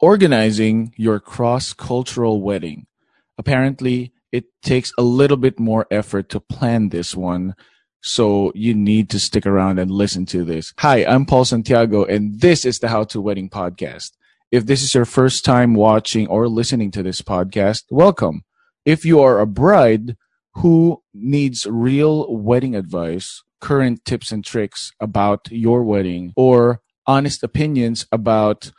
[0.00, 2.86] organizing your cross cultural wedding.
[3.38, 7.54] Apparently, it takes a little bit more effort to plan this one.
[8.00, 10.72] So you need to stick around and listen to this.
[10.78, 14.12] Hi, I'm Paul Santiago, and this is the How to Wedding podcast.
[14.50, 18.44] If this is your first time watching or listening to this podcast, welcome.
[18.86, 20.16] If you are a bride
[20.54, 28.06] who needs real wedding advice, current tips and tricks about your wedding, or honest opinions
[28.10, 28.72] about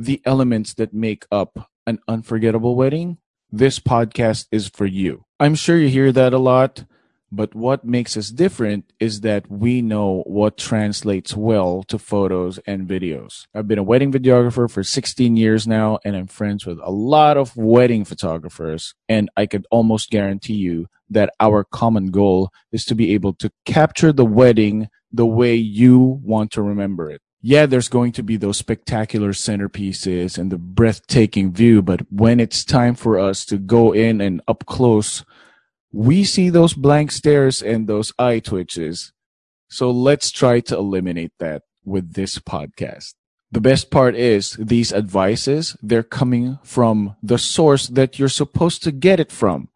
[0.00, 3.18] the elements that make up an unforgettable wedding,
[3.52, 5.26] this podcast is for you.
[5.38, 6.84] I'm sure you hear that a lot,
[7.30, 12.88] but what makes us different is that we know what translates well to photos and
[12.88, 13.46] videos.
[13.54, 17.36] I've been a wedding videographer for 16 years now, and I'm friends with a lot
[17.36, 18.94] of wedding photographers.
[19.06, 23.52] And I could almost guarantee you that our common goal is to be able to
[23.66, 28.36] capture the wedding the way you want to remember it yeah, there's going to be
[28.36, 33.92] those spectacular centerpieces and the breathtaking view, but when it's time for us to go
[33.92, 35.24] in and up close,
[35.92, 39.12] we see those blank stares and those eye twitches.
[39.68, 43.14] So let's try to eliminate that with this podcast.
[43.52, 48.92] The best part is these advices, they're coming from the source that you're supposed to
[48.92, 49.68] get it from.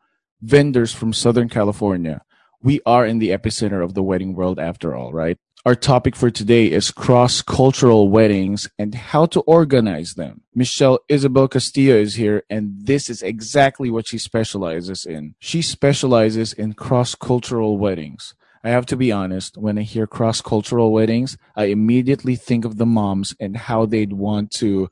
[0.42, 2.22] Vendors from Southern California.
[2.62, 5.38] We are in the epicenter of the wedding world after all, right?
[5.66, 10.42] Our topic for today is cross-cultural weddings and how to organize them.
[10.54, 15.36] Michelle Isabel Castillo is here and this is exactly what she specializes in.
[15.38, 18.34] She specializes in cross-cultural weddings.
[18.62, 22.84] I have to be honest, when I hear cross-cultural weddings, I immediately think of the
[22.84, 24.90] moms and how they'd want to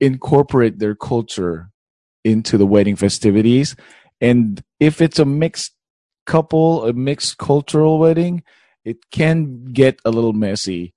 [0.00, 1.70] incorporate their culture
[2.24, 3.76] into the wedding festivities.
[4.20, 5.76] And if it's a mixed
[6.26, 8.42] couple, a mixed cultural wedding,
[8.84, 10.94] it can get a little messy.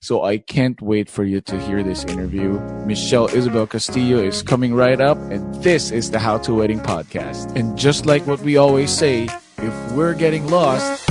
[0.00, 2.60] So I can't wait for you to hear this interview.
[2.86, 7.56] Michelle Isabel Castillo is coming right up, and this is the How to Wedding podcast.
[7.56, 9.28] And just like what we always say,
[9.58, 11.08] if we're getting lost,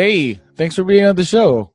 [0.00, 1.74] Hey, thanks for being on the show.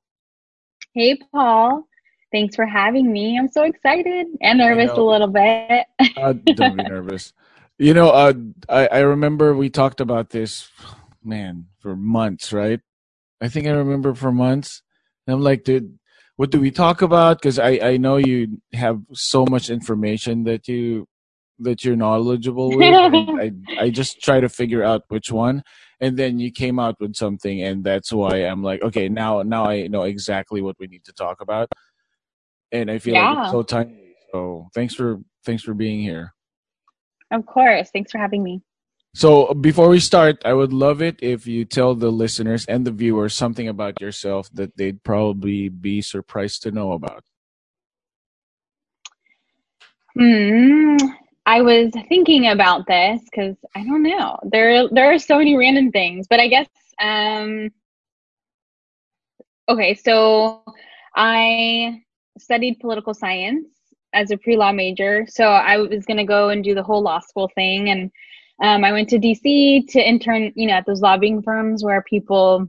[0.96, 1.88] Hey, Paul.
[2.32, 3.38] Thanks for having me.
[3.38, 5.86] I'm so excited and nervous a little bit.
[6.18, 7.34] uh, don't be nervous.
[7.78, 8.34] You know, uh,
[8.68, 10.68] I, I remember we talked about this,
[11.24, 12.80] man, for months, right?
[13.42, 14.82] I think I remember for months.
[15.28, 16.00] And I'm like, dude,
[16.36, 17.38] what do we talk about?
[17.40, 21.08] Because I, I know you have so much information that you
[21.60, 22.92] that you're knowledgeable with.
[22.92, 25.62] I I just try to figure out which one
[26.02, 29.66] and then you came out with something and that's why i'm like okay now now
[29.66, 31.70] i know exactly what we need to talk about.
[32.72, 33.32] And i feel yeah.
[33.32, 34.16] like it's so timely.
[34.32, 36.34] So thanks for thanks for being here.
[37.32, 37.90] Of course.
[37.92, 38.62] Thanks for having me.
[39.14, 42.92] So before we start i would love it if you tell the listeners and the
[42.92, 47.24] viewers something about yourself that they'd probably be surprised to know about.
[50.18, 50.98] Hmm
[51.46, 54.38] I was thinking about this because I don't know.
[54.44, 56.68] There there are so many random things, but I guess
[57.00, 57.70] um
[59.70, 60.64] okay, so
[61.16, 62.02] I
[62.38, 63.68] studied political science
[64.14, 65.26] as a pre-law major.
[65.28, 68.12] So I was going to go and do the whole law school thing and
[68.62, 72.68] um, I went to DC to intern, you know, at those lobbying firms where people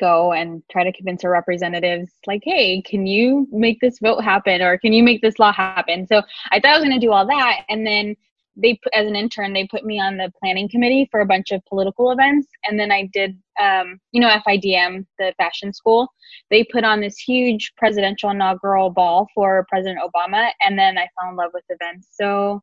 [0.00, 4.60] go and try to convince our representatives like hey can you make this vote happen
[4.62, 6.06] or can you make this law happen?
[6.06, 7.62] So i thought i was going to do all that.
[7.68, 8.16] And then
[8.54, 11.64] they as an intern they put me on the planning committee for a bunch of
[11.66, 12.48] political events.
[12.64, 16.08] And then i did um, you know fidm the fashion school.
[16.50, 20.50] They put on this huge presidential inaugural ball for president obama.
[20.64, 22.08] And then i fell in love with events.
[22.12, 22.60] So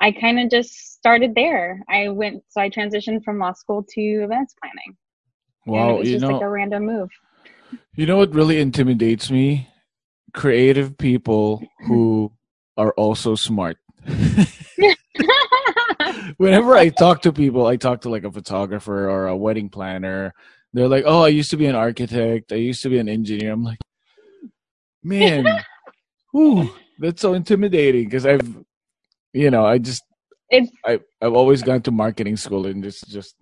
[0.00, 1.80] i kind of just started there.
[1.88, 4.96] I went so i transitioned from law school to events planning
[5.66, 7.10] Wow, it was you just know, like a random move.
[7.94, 9.68] You know what really intimidates me?
[10.32, 12.32] Creative people who
[12.76, 13.76] are also smart.
[16.36, 20.34] Whenever I talk to people, I talk to like a photographer or a wedding planner.
[20.72, 22.50] They're like, "Oh, I used to be an architect.
[22.52, 23.78] I used to be an engineer." I'm like,
[25.04, 25.46] "Man,
[26.32, 28.64] whew, that's so intimidating." Because I've,
[29.32, 30.02] you know, I just,
[30.48, 33.36] it's, I, I've always gone to marketing school and it's just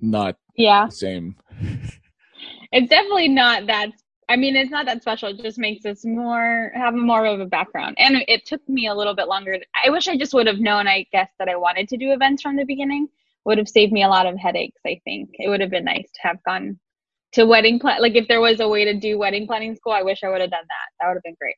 [0.00, 1.36] not yeah same
[2.72, 3.90] it's definitely not that
[4.30, 5.30] I mean, it's not that special.
[5.30, 7.96] It just makes us more have more of a background.
[7.98, 9.58] And it took me a little bit longer.
[9.84, 10.86] I wish I just would have known.
[10.86, 13.08] I guess that I wanted to do events from the beginning
[13.44, 14.80] would have saved me a lot of headaches.
[14.86, 16.78] I think it would have been nice to have gone
[17.32, 18.00] to wedding plan.
[18.00, 20.40] Like if there was a way to do wedding planning school, I wish I would
[20.40, 21.00] have done that.
[21.00, 21.56] That would have been great.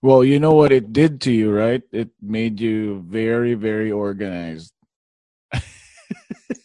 [0.00, 1.82] Well, you know what it did to you, right?
[1.90, 4.72] It made you very, very organized.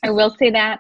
[0.03, 0.79] I will say that.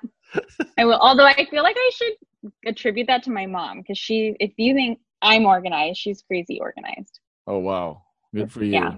[0.77, 0.99] I will.
[0.99, 4.73] Although I feel like I should attribute that to my mom because she, if you
[4.73, 7.19] think I'm organized, she's crazy organized.
[7.47, 8.03] Oh wow,
[8.33, 8.73] good for you.
[8.73, 8.95] Yeah.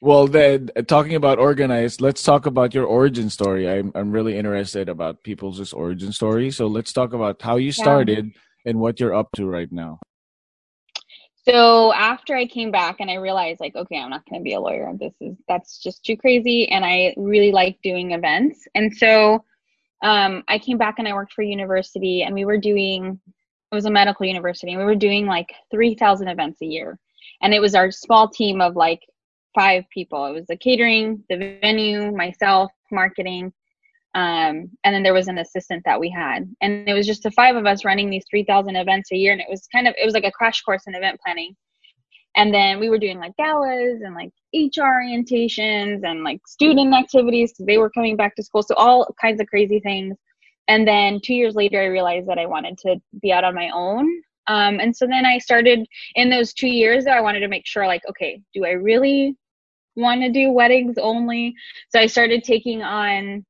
[0.00, 3.70] Well, then talking about organized, let's talk about your origin story.
[3.70, 6.50] I'm I'm really interested about people's just origin story.
[6.50, 8.70] So let's talk about how you started yeah.
[8.70, 10.00] and what you're up to right now.
[11.48, 14.54] So after I came back and I realized like, okay, I'm not going to be
[14.54, 14.92] a lawyer.
[14.98, 18.66] This is that's just too crazy, and I really like doing events.
[18.74, 19.44] And so
[20.02, 23.20] um, I came back and I worked for university, and we were doing
[23.70, 26.98] it was a medical university, and we were doing like 3,000 events a year,
[27.40, 29.00] and it was our small team of like
[29.54, 30.26] five people.
[30.26, 33.52] It was the catering, the venue, myself, marketing,
[34.14, 37.30] um, and then there was an assistant that we had, and it was just the
[37.30, 40.04] five of us running these 3,000 events a year, and it was kind of it
[40.04, 41.56] was like a crash course in event planning.
[42.36, 47.52] And then we were doing like galas and like HR orientations and like student activities
[47.58, 48.62] they were coming back to school.
[48.62, 50.16] So all kinds of crazy things.
[50.68, 53.70] And then two years later, I realized that I wanted to be out on my
[53.74, 54.08] own.
[54.46, 57.66] Um, and so then I started in those two years, that I wanted to make
[57.66, 59.36] sure like, okay, do I really
[59.96, 61.54] want to do weddings only?
[61.90, 63.44] So I started taking on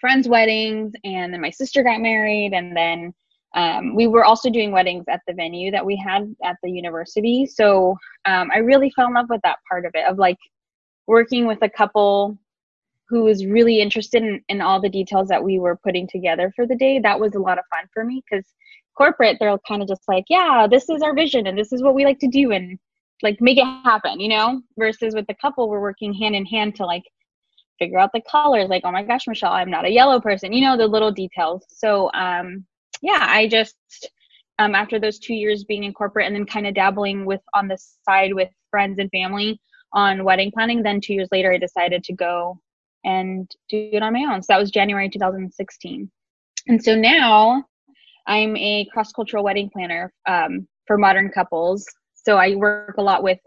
[0.00, 3.14] friends' weddings and then my sister got married and then
[3.54, 7.46] um, we were also doing weddings at the venue that we had at the university.
[7.46, 10.38] So um, I really fell in love with that part of it, of like
[11.06, 12.36] working with a couple
[13.08, 16.66] who was really interested in, in all the details that we were putting together for
[16.66, 16.98] the day.
[16.98, 18.44] That was a lot of fun for me because
[18.96, 21.94] corporate, they're kind of just like, yeah, this is our vision and this is what
[21.94, 22.78] we like to do and
[23.22, 24.62] like make it happen, you know?
[24.78, 27.04] Versus with the couple, we're working hand in hand to like
[27.78, 28.68] figure out the colors.
[28.68, 31.64] Like, oh my gosh, Michelle, I'm not a yellow person, you know, the little details.
[31.68, 32.64] So, um,
[33.04, 33.76] yeah, I just
[34.58, 37.68] um, after those two years being in corporate and then kind of dabbling with on
[37.68, 37.76] the
[38.08, 39.60] side with friends and family
[39.92, 42.58] on wedding planning, then two years later I decided to go
[43.04, 44.42] and do it on my own.
[44.42, 46.10] So that was January 2016.
[46.66, 47.64] And so now
[48.26, 51.84] I'm a cross cultural wedding planner um, for modern couples.
[52.14, 53.38] So I work a lot with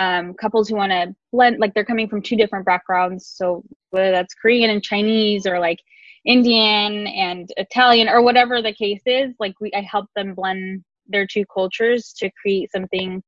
[0.00, 3.32] um, couples who want to blend, like they're coming from two different backgrounds.
[3.36, 5.78] So whether that's Korean and Chinese or like
[6.26, 11.26] Indian and Italian or whatever the case is, like we I help them blend their
[11.26, 13.22] two cultures to create something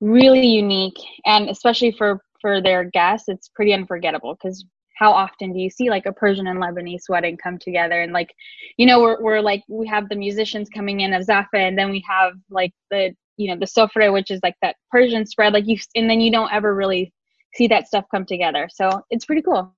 [0.00, 0.98] really unique.
[1.24, 4.64] And especially for for their guests it's pretty unforgettable because
[4.98, 8.00] how often do you see like a Persian and Lebanese wedding come together?
[8.00, 8.32] And like
[8.76, 11.90] you know we're we're like we have the musicians coming in of Zafa and then
[11.90, 15.66] we have like the you know the sofra which is like that Persian spread like
[15.66, 17.12] you and then you don't ever really
[17.54, 18.68] see that stuff come together.
[18.72, 19.74] So it's pretty cool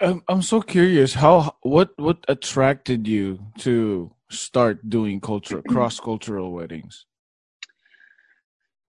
[0.00, 6.52] I'm I'm so curious how what what attracted you to start doing culture cross cultural
[6.52, 7.06] weddings.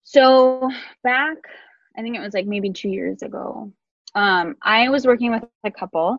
[0.04, 0.70] So
[1.04, 1.38] back,
[1.98, 3.72] I think it was like maybe two years ago.
[4.16, 6.18] Um, I was working with a couple,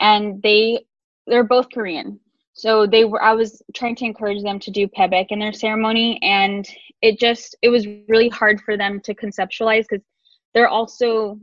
[0.00, 0.84] and they
[1.26, 2.20] they're both Korean.
[2.52, 3.22] So they were.
[3.22, 6.68] I was trying to encourage them to do pyebaek in their ceremony, and
[7.00, 10.04] it just it was really hard for them to conceptualize because
[10.52, 11.38] they're also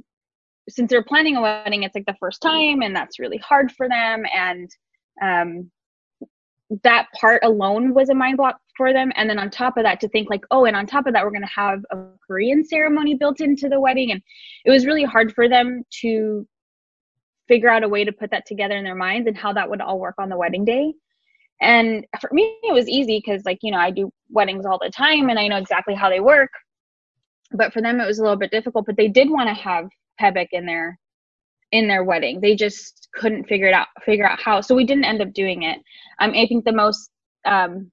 [0.69, 3.87] since they're planning a wedding, it's like the first time, and that's really hard for
[3.87, 4.23] them.
[4.35, 4.69] And
[5.21, 5.71] um,
[6.83, 9.11] that part alone was a mind block for them.
[9.15, 11.23] And then on top of that, to think like, oh, and on top of that,
[11.23, 14.21] we're going to have a Korean ceremony built into the wedding, and
[14.65, 16.45] it was really hard for them to
[17.47, 19.80] figure out a way to put that together in their minds and how that would
[19.80, 20.94] all work on the wedding day.
[21.61, 24.92] And for me, it was easy because, like, you know, I do weddings all the
[24.92, 26.51] time and I know exactly how they work.
[27.51, 28.85] But for them, it was a little bit difficult.
[28.85, 29.87] But they did want to have
[30.19, 31.00] Pyebaek in their
[31.71, 32.40] in their wedding.
[32.42, 34.62] They just couldn't figure it out figure out how.
[34.62, 35.80] So we didn't end up doing it.
[36.19, 37.09] Um, I think the most
[37.45, 37.92] um,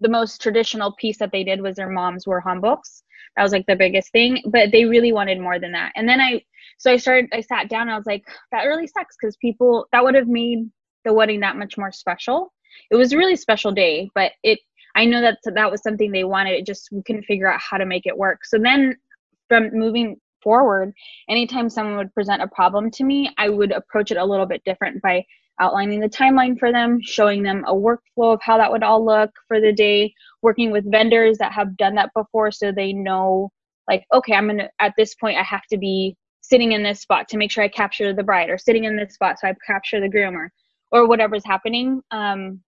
[0.00, 3.02] the most traditional piece that they did was their moms were hanboks.
[3.36, 5.92] That was like the biggest thing, but they really wanted more than that.
[5.96, 6.42] And then I
[6.78, 10.04] so I started I sat down I was like that really sucks cuz people that
[10.04, 10.70] would have made
[11.04, 12.52] the wedding that much more special.
[12.90, 14.58] It was a really special day, but it
[14.94, 16.52] I know that that was something they wanted.
[16.54, 18.44] It just we couldn't figure out how to make it work.
[18.44, 18.96] So then
[19.48, 20.92] from moving forward,
[21.28, 24.62] anytime someone would present a problem to me, I would approach it a little bit
[24.64, 25.24] different by
[25.60, 29.30] outlining the timeline for them, showing them a workflow of how that would all look
[29.48, 33.50] for the day, working with vendors that have done that before so they know
[33.88, 37.00] like okay, I'm going to at this point I have to be sitting in this
[37.00, 39.54] spot to make sure I capture the bride or sitting in this spot so I
[39.66, 40.52] capture the groom or
[40.90, 42.00] or whatever's happening.
[42.10, 42.60] Um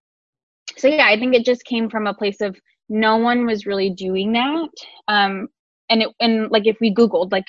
[0.77, 2.57] so yeah, I think it just came from a place of
[2.89, 4.69] no one was really doing that.
[5.09, 5.49] Um,
[5.89, 7.47] and it, and like if we Googled like,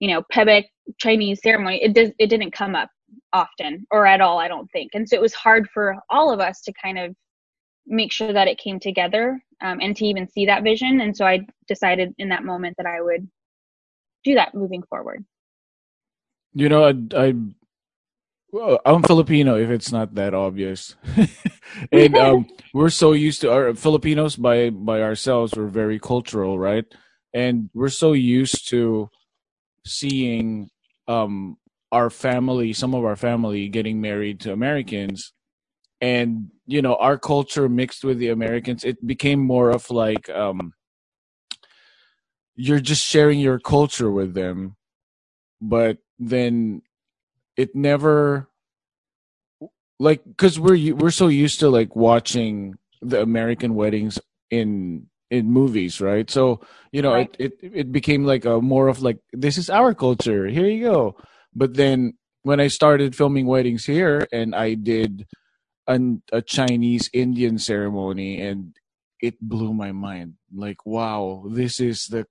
[0.00, 0.64] you know, Pyebaek
[0.98, 2.90] Chinese ceremony, it does, it didn't come up
[3.32, 4.90] often or at all, I don't think.
[4.94, 7.14] And so it was hard for all of us to kind of
[7.86, 11.00] make sure that it came together um, and to even see that vision.
[11.00, 13.28] And so I decided in that moment that I would
[14.24, 15.24] do that moving forward.
[16.52, 17.34] You know, I, I
[18.52, 19.56] well, I'm Filipino.
[19.56, 20.96] If it's not that obvious,
[21.92, 25.54] and um, we're so used to our Filipinos by by ourselves.
[25.56, 26.84] We're very cultural, right?
[27.32, 29.08] And we're so used to
[29.84, 30.70] seeing
[31.08, 31.56] um,
[31.92, 35.32] our family, some of our family, getting married to Americans,
[36.00, 38.84] and you know, our culture mixed with the Americans.
[38.84, 40.72] It became more of like um,
[42.56, 44.76] you're just sharing your culture with them,
[45.60, 46.82] but then
[47.56, 48.48] it never
[49.98, 54.18] like because we're we're so used to like watching the American weddings
[54.50, 56.28] in in movies, right?
[56.30, 56.60] So
[56.92, 57.34] you know, right.
[57.38, 60.46] it, it it became like a more of like this is our culture.
[60.46, 61.16] Here you go.
[61.54, 65.26] But then when I started filming weddings here, and I did
[65.86, 68.74] an, a Chinese Indian ceremony, and
[69.20, 70.34] it blew my mind.
[70.54, 72.26] Like, wow, this is the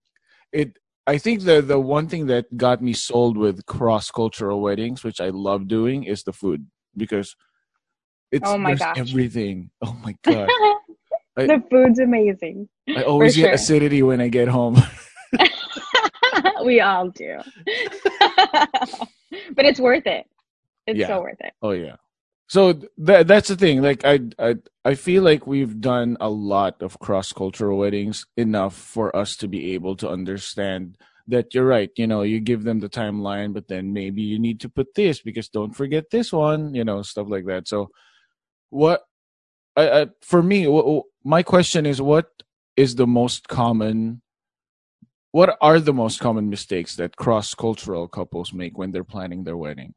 [0.52, 0.78] it.
[1.08, 5.22] I think the the one thing that got me sold with cross cultural weddings, which
[5.22, 7.36] I love doing, is the food because
[8.32, 8.98] it's oh my gosh.
[8.98, 9.72] everything.
[9.82, 10.50] Oh my god.
[11.48, 12.68] The food's amazing.
[12.88, 14.82] I always get acidity when I get home.
[16.64, 17.40] we all do.
[19.56, 20.26] but it's worth it.
[20.88, 21.08] It's yeah.
[21.08, 21.54] so worth it.
[21.62, 21.96] Oh yeah.
[22.48, 23.82] So that that's the thing.
[23.82, 28.76] Like I I I feel like we've done a lot of cross cultural weddings enough
[28.76, 31.92] for us to be able to understand that you're right.
[31.96, 35.22] You know, you give them the timeline, but then maybe you need to put this
[35.22, 36.74] because don't forget this one.
[36.74, 37.68] You know, stuff like that.
[37.68, 37.90] So
[38.72, 39.02] what
[39.84, 42.32] I, for me w- my question is what
[42.76, 44.22] is the most common
[45.32, 49.58] what are the most common mistakes that cross cultural couples make when they're planning their
[49.58, 49.94] wedding?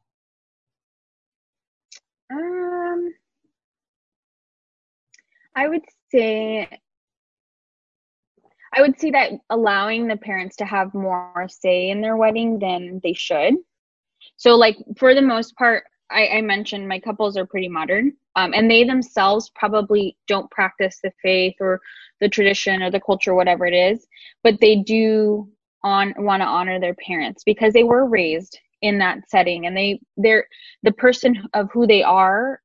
[2.31, 3.13] Um
[5.55, 6.67] i would say
[8.75, 12.99] i would say that allowing the parents to have more say in their wedding than
[13.03, 13.55] they should.
[14.37, 18.53] So like for the most part I, I mentioned my couples are pretty modern, um,
[18.53, 21.81] and they themselves probably don't practice the faith or
[22.21, 24.05] the tradition or the culture, whatever it is,
[24.43, 25.49] but they do
[25.83, 29.99] on want to honor their parents because they were raised in that setting, and they
[30.17, 30.45] they're
[30.83, 32.61] the person of who they are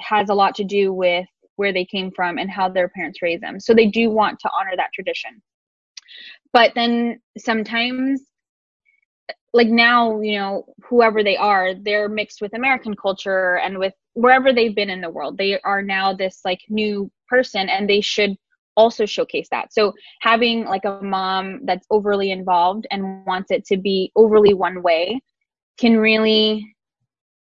[0.00, 1.26] has a lot to do with
[1.56, 3.58] where they came from and how their parents raised them.
[3.58, 5.42] So they do want to honor that tradition.
[6.52, 8.20] But then sometimes
[9.56, 14.50] like now you know whoever they are they're mixed with american culture and with wherever
[14.50, 15.36] they've been in the world.
[15.36, 18.34] They are now this like new person and they should
[18.74, 19.72] also showcase that.
[19.72, 24.82] So having like a mom that's overly involved and wants it to be overly one
[24.82, 25.20] way
[25.78, 26.66] can really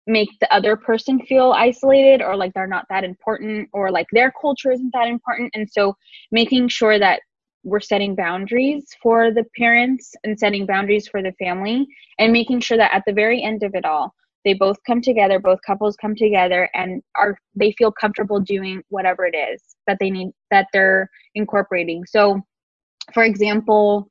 [0.07, 4.33] make the other person feel isolated or like they're not that important or like their
[4.41, 5.51] culture isn't that important.
[5.55, 5.95] And so
[6.33, 7.21] making sure that
[7.65, 11.87] we're setting boundaries for the parents and setting boundaries for the family
[12.19, 14.13] and making sure that at the very end of it all
[14.45, 19.25] they both come together both couples come together and are they feel comfortable doing whatever
[19.25, 22.05] it is that they need that they're incorporating.
[22.07, 22.41] So
[23.13, 24.09] for example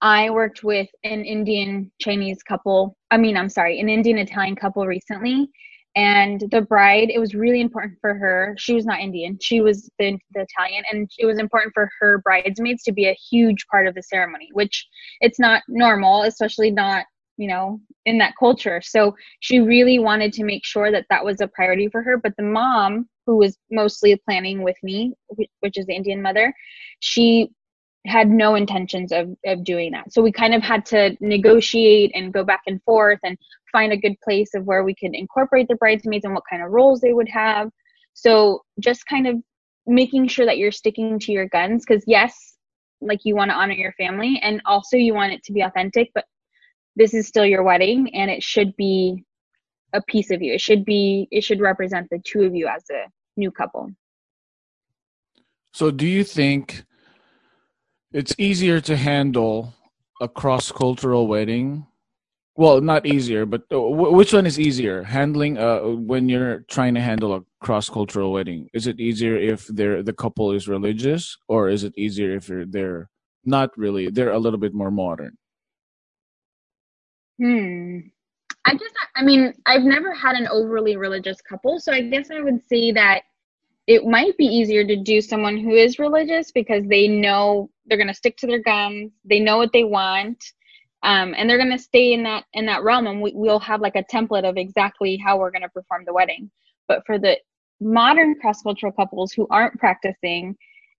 [0.00, 4.86] i worked with an indian chinese couple i mean i'm sorry an indian italian couple
[4.86, 5.46] recently
[5.96, 8.54] and the bride it was really important for her.
[8.58, 9.38] She was not indian.
[9.40, 10.84] She was the, the, italian.
[10.90, 14.48] And it was important for her bridesmaids to be a huge part of the ceremony
[14.52, 14.86] which
[15.20, 17.06] it's not normal especially not
[17.36, 18.80] you know in that culture.
[18.82, 22.16] So she really wanted to make sure that that was a priority for her.
[22.16, 25.12] But the mom who was mostly planning with me
[25.60, 26.52] which is the indian mother
[26.98, 27.48] she
[28.06, 30.12] had no intentions of, of doing that.
[30.12, 33.36] So we kind of had to negotiate and go back and forth and
[33.70, 36.70] find a good place of where we could incorporate the bridesmaids and what kind of
[36.70, 37.70] roles they would have.
[38.14, 39.36] So just kind of
[39.86, 42.56] making sure that you're sticking to your guns because yes,
[43.00, 46.10] like you want to honor your family and also you want it to be authentic,
[46.14, 46.24] but
[46.96, 49.24] this is still your wedding and it should be
[49.92, 50.54] a piece of you.
[50.54, 53.90] It should be it should represent the two of you as a new couple.
[55.72, 56.84] So do you think
[58.12, 59.74] it's easier to handle
[60.20, 61.86] a cross cultural wedding.
[62.56, 65.02] Well, not easier, but uh, which one is easier?
[65.02, 68.68] Handling uh, when you're trying to handle a cross cultural wedding.
[68.74, 72.66] Is it easier if they're the couple is religious, or is it easier if they're,
[72.66, 73.10] they're
[73.44, 74.10] not really?
[74.10, 75.36] They're a little bit more modern.
[77.38, 77.98] Hmm.
[78.66, 82.40] I guess I mean I've never had an overly religious couple, so I guess I
[82.40, 83.22] would say that
[83.90, 88.06] it might be easier to do someone who is religious because they know they're going
[88.06, 90.42] to stick to their guns they know what they want
[91.02, 93.80] um, and they're going to stay in that in that realm and we, we'll have
[93.80, 96.50] like a template of exactly how we're going to perform the wedding.
[96.88, 97.38] But for the
[97.80, 100.54] modern cross-cultural couples who aren't practicing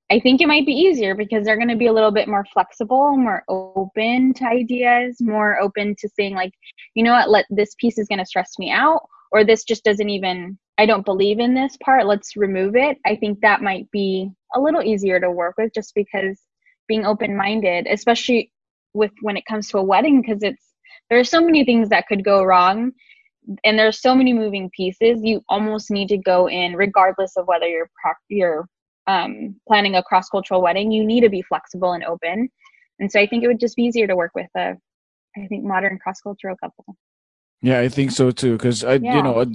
[0.10, 2.44] i think it might be easier because they're going to be a little bit more
[2.52, 6.52] flexible more open to ideas more open to saying like
[6.96, 7.30] you know what?
[7.30, 10.88] Let this piece is going to stress me out or this just doesn't even I
[10.88, 12.98] don't believe in this part, let's remove it.
[13.06, 16.42] I think that might be a little easier to work with just because
[16.88, 18.52] being open minded, especially
[18.96, 20.74] with when it comes to a wedding, because it's
[21.12, 22.94] there are so many things that could go wrong
[23.64, 25.20] and there's so many moving pieces.
[25.22, 27.90] You almost need to go in, regardless of whether you're
[28.30, 28.68] you're
[29.06, 30.92] um, planning a cross cultural wedding.
[30.92, 32.50] You need to be flexible and open,
[33.00, 34.74] and so I think it would just be easier to work with a,
[35.38, 36.96] I think, modern cross cultural couple.
[37.62, 38.54] Yeah, I think so too.
[38.54, 39.18] Because I, yeah.
[39.18, 39.46] you know,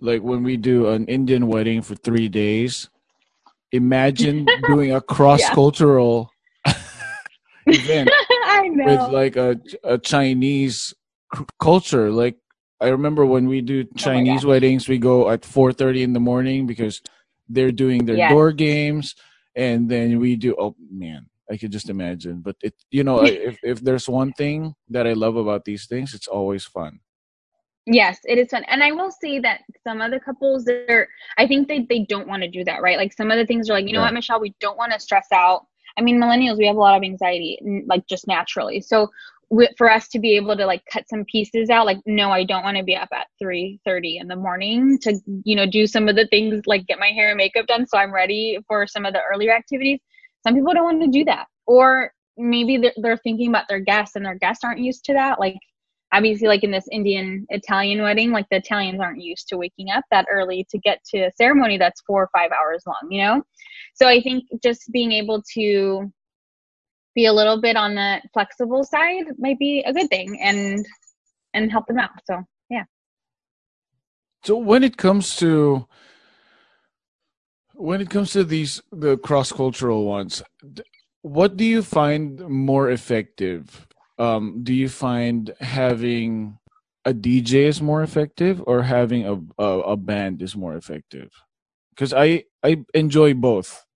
[0.00, 2.88] like when we do an Indian wedding for three days,
[3.72, 6.30] imagine doing a cross cultural
[7.66, 8.10] event
[8.84, 10.94] with like a, a Chinese
[11.34, 12.10] c- culture.
[12.10, 12.36] Like
[12.80, 16.12] I remember when we do oh Chinese oh weddings, we go at four thirty in
[16.12, 17.02] the morning because
[17.48, 19.14] they're doing their door games,
[19.56, 20.54] and then we do.
[20.58, 22.40] Oh man, I could just imagine.
[22.40, 26.14] But it, you know, if if there's one thing that I love about these things,
[26.14, 27.00] it's always fun.
[27.90, 28.64] Yes, it is fun.
[28.68, 32.42] And I will say that some other couples they're I think they they don't want
[32.42, 32.98] to do that, right?
[32.98, 35.00] Like some of the things are like, you know what, Michelle, we don't want to
[35.00, 35.66] stress out.
[35.96, 38.82] I mean, millennials, we have a lot of anxiety, like just naturally.
[38.82, 39.08] So
[39.50, 42.44] we, for us to be able to like cut some pieces out, like, no, I
[42.44, 45.86] don't want to be up at three thirty in the morning to, you know, do
[45.86, 48.86] some of the things like get my hair and makeup done so I'm ready for
[48.86, 50.00] some of the earlier activities.
[50.46, 54.14] Some people don't want to do that, or maybe they're, they're thinking about their guests
[54.14, 55.40] and their guests aren't used to that.
[55.40, 55.56] Like
[56.12, 60.04] obviously like in this indian italian wedding like the italians aren't used to waking up
[60.10, 63.42] that early to get to a ceremony that's four or five hours long you know?
[63.94, 66.12] So i think just being able to
[67.14, 70.86] be a little bit on the flexible side might be a good thing and
[71.52, 72.84] and help them out so yeah.
[74.44, 75.86] So when it comes to
[77.74, 80.42] when it comes to these the cross cultural ones
[81.22, 83.87] what do you find more effective
[84.18, 86.58] um, do you find having
[87.04, 91.30] a DJ is more effective or having a a, a band is more effective?
[91.90, 93.86] Because I I enjoy both,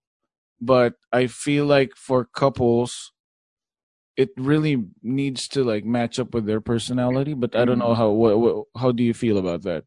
[0.61, 3.12] but I feel like for couples,
[4.16, 7.35] it really needs to like match up with their personality.
[7.35, 8.02] But I don't know mm-hmm.
[8.02, 9.85] how what, what how do you feel about that?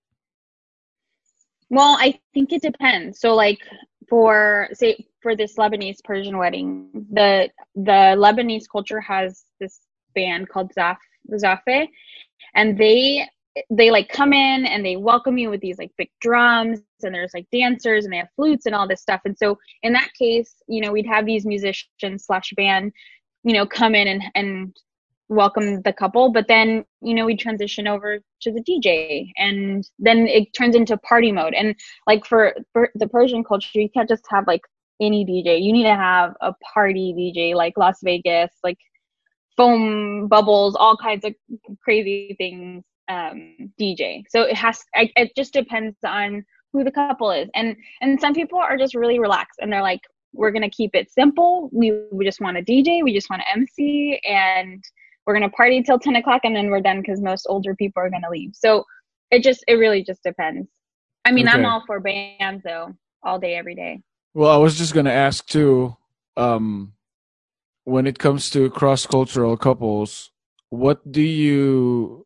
[1.70, 3.20] Well, I think it depends.
[3.20, 3.60] So like
[4.10, 9.80] for say for this Lebanese Persian wedding, the the Lebanese culture has this
[10.16, 10.98] band called Zaf
[11.32, 11.88] Zafe,
[12.56, 13.28] and they
[13.70, 17.34] they like come in and they welcome you with these like big drums and there's
[17.34, 20.56] like dancers and they have flutes and all this stuff and so in that case
[20.68, 22.92] you know we'd have these musicians slash band
[23.44, 24.76] you know come in and and
[25.30, 30.28] welcome the couple but then you know we transition over to the dj and then
[30.28, 31.76] it turns into party mode and
[32.06, 34.62] like for, for the persian culture you can't just have like
[35.02, 38.78] any dj you need to have a party dj like las vegas like
[39.58, 41.34] foam bubbles, all kinds of
[41.84, 44.24] crazy things um, DJ.
[44.30, 47.50] So it has I, it just depends on who the couple is.
[47.56, 50.02] And and some people are just really relaxed and they're like
[50.36, 51.70] we're going to keep it simple.
[51.72, 54.84] We, we just want a DJ, we just want to MC and
[55.26, 58.04] we're going to party till 10 o'clock and then we're done because most older people
[58.04, 58.52] are going to leave.
[58.54, 58.84] So
[59.32, 60.68] it just it really just depends.
[61.24, 61.58] I mean, okay.
[61.58, 64.02] I'm all for bands though, all day every day.
[64.34, 65.96] Well, I was just going to ask too
[66.38, 66.94] um
[67.86, 70.32] when it comes to cross cultural couples,
[70.70, 72.26] what do you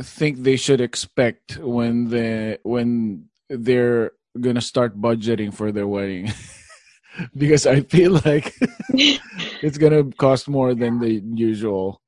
[0.00, 6.32] think they should expect when they when they're gonna start budgeting for their wedding?
[7.36, 8.54] because I feel like
[9.60, 12.00] it's gonna cost more than the usual.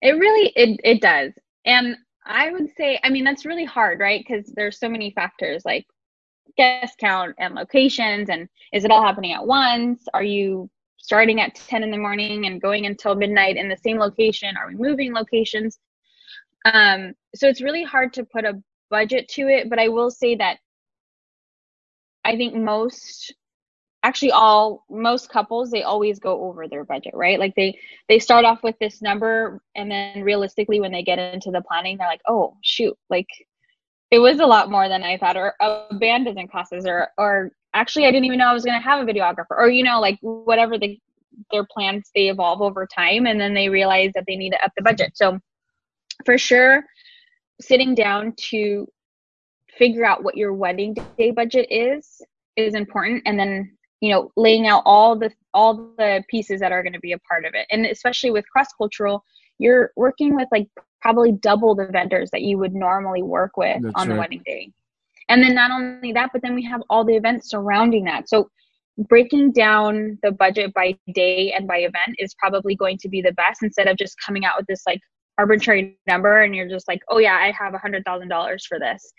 [0.00, 1.32] It really it it does,
[1.64, 4.24] and I would say, I mean, that's really hard, right?
[4.26, 5.86] Because there's so many factors like
[6.56, 10.04] guest count and locations, and is it all happening at once?
[10.14, 13.98] Are you starting at 10 in the morning and going until midnight in the same
[13.98, 14.56] location?
[14.56, 15.78] Are we moving locations?
[16.64, 20.36] Um, so it's really hard to put a budget to it, but I will say
[20.36, 20.58] that
[22.24, 23.32] I think most
[24.06, 27.76] actually all most couples they always go over their budget right like they
[28.08, 31.96] they start off with this number and then realistically when they get into the planning
[31.96, 33.26] they're like oh shoot like
[34.12, 37.08] it was a lot more than i thought or a band doesn't cost this or
[37.18, 39.84] or actually I didn't even know I was going to have a videographer or you
[39.84, 40.98] know like whatever the
[41.52, 44.72] their plans they evolve over time and then they realize that they need to up
[44.76, 45.12] the budget.
[45.14, 45.38] So
[46.24, 46.82] for sure
[47.60, 48.86] sitting down to
[49.78, 52.22] figure out what your wedding day budget is
[52.56, 56.82] is important and then you know laying out all the all the pieces that are
[56.82, 59.22] going to be a part of it and especially with cross cultural
[59.58, 60.68] you're working with like
[61.00, 64.14] probably double the vendors that you would normally work with That's on right.
[64.14, 64.72] the wedding day
[65.28, 68.28] and then not only that but then we have all the events surrounding that.
[68.28, 68.48] So
[69.08, 73.32] breaking down the budget by day and by event is probably going to be the
[73.32, 75.00] best instead of just coming out with this like
[75.38, 78.78] arbitrary number and you're just like oh yeah i have a hundred thousand dollars for
[78.78, 79.12] this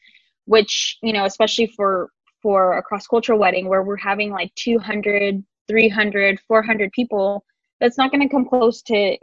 [0.45, 2.09] which you know especially for
[2.41, 7.45] for a cross cultural wedding where we're having like 200 300 400 people
[7.79, 9.15] that's not going to come close to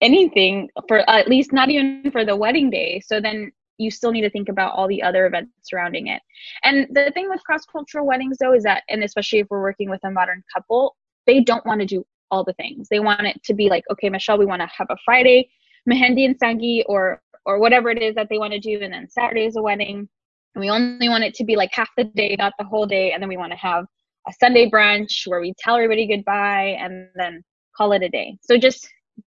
[0.00, 3.00] anything for at least not even for the wedding day.
[3.04, 6.20] So then you still need to think about all the other events surrounding it.
[6.64, 9.88] And the thing with cross cultural weddings, though, is that, and especially if we're working
[9.88, 12.88] with a modern couple, they don't want to do all the things.
[12.88, 15.48] They want it to be like, okay, Michelle, we want to have a Friday
[15.88, 19.08] mehendi and sangeet or or whatever it is that they want to do, and then
[19.08, 20.06] Saturday is a wedding.
[20.54, 23.12] And we only want it to be like half the day, not the whole day,
[23.12, 23.86] and then we want to have
[24.28, 27.42] a Sunday brunch where we tell everybody goodbye and then
[27.74, 28.36] call it a day.
[28.42, 28.86] So just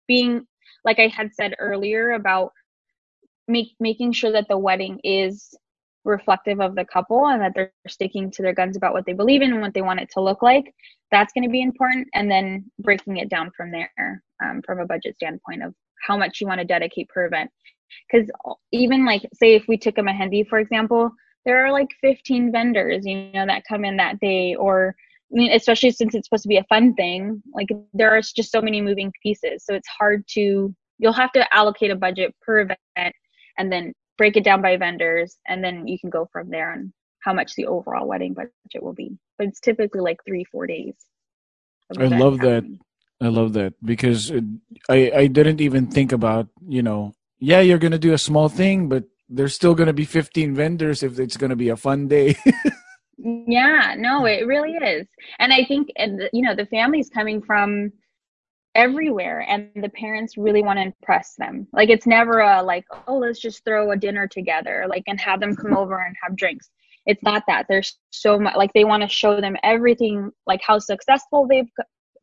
[0.07, 0.45] being
[0.85, 2.51] like I had said earlier about
[3.47, 5.53] make making sure that the wedding is
[6.03, 9.41] reflective of the couple and that they're sticking to their guns about what they believe
[9.41, 10.73] in and what they want it to look like
[11.11, 14.85] that's going to be important and then breaking it down from there um, from a
[14.85, 15.73] budget standpoint of
[16.07, 17.49] how much you want to dedicate per event
[18.09, 18.29] because
[18.71, 21.09] even like say if we took a mehendi for example
[21.43, 24.95] there are like 15 vendors you know that come in that day or
[25.33, 28.51] I mean, especially since it's supposed to be a fun thing, like there are just
[28.51, 29.65] so many moving pieces.
[29.65, 33.15] So it's hard to, you'll have to allocate a budget per event
[33.57, 36.93] and then break it down by vendors and then you can go from there on
[37.19, 39.17] how much the overall wedding budget will be.
[39.37, 40.95] But it's typically like three four days
[41.97, 42.79] i love happening.
[43.19, 44.31] that i love that because
[44.89, 48.89] i i didn't even think about you know yeah you're gonna do a small thing
[48.89, 52.35] but there's still gonna be 15 vendors if it's gonna be a fun day.
[53.17, 54.37] Yeah no mm.
[54.37, 55.07] it really is.
[55.39, 57.93] And i think and you know the family's coming from
[58.75, 61.67] everywhere and the parents really want to impress them.
[61.73, 65.39] Like it's never a like oh let's just throw a dinner together like and have
[65.39, 66.69] them come over and have drinks.
[67.05, 67.67] It's not that.
[67.69, 71.69] There's so much like they want to show them everything like how successful they've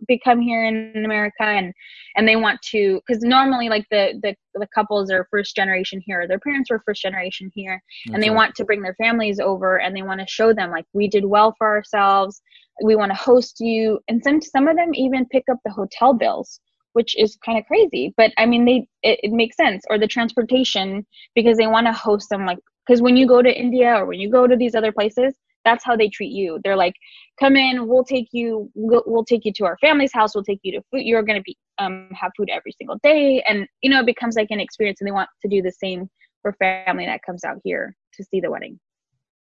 [0.07, 1.73] become here in america and
[2.17, 6.27] and they want to because normally like the, the the couples are first generation here
[6.27, 8.37] their parents were first generation here That's and they right.
[8.37, 11.25] want to bring their families over and they want to show them like we did
[11.25, 12.41] well for ourselves
[12.83, 16.13] we want to host you and some some of them even pick up the hotel
[16.15, 16.61] bills
[16.95, 20.07] which is kind of crazy but i mean they it, it makes sense or the
[20.07, 24.07] transportation because they want to host them like because when you go to india or
[24.07, 25.35] when you go to these other places
[25.65, 26.95] that's how they treat you they're like
[27.39, 30.61] come in we'll take you we'll, we'll take you to our family's house we'll take
[30.63, 33.91] you to food you're going to be um have food every single day and you
[33.91, 36.09] know it becomes like an experience and they want to do the same
[36.43, 38.79] for family that comes out here to see the wedding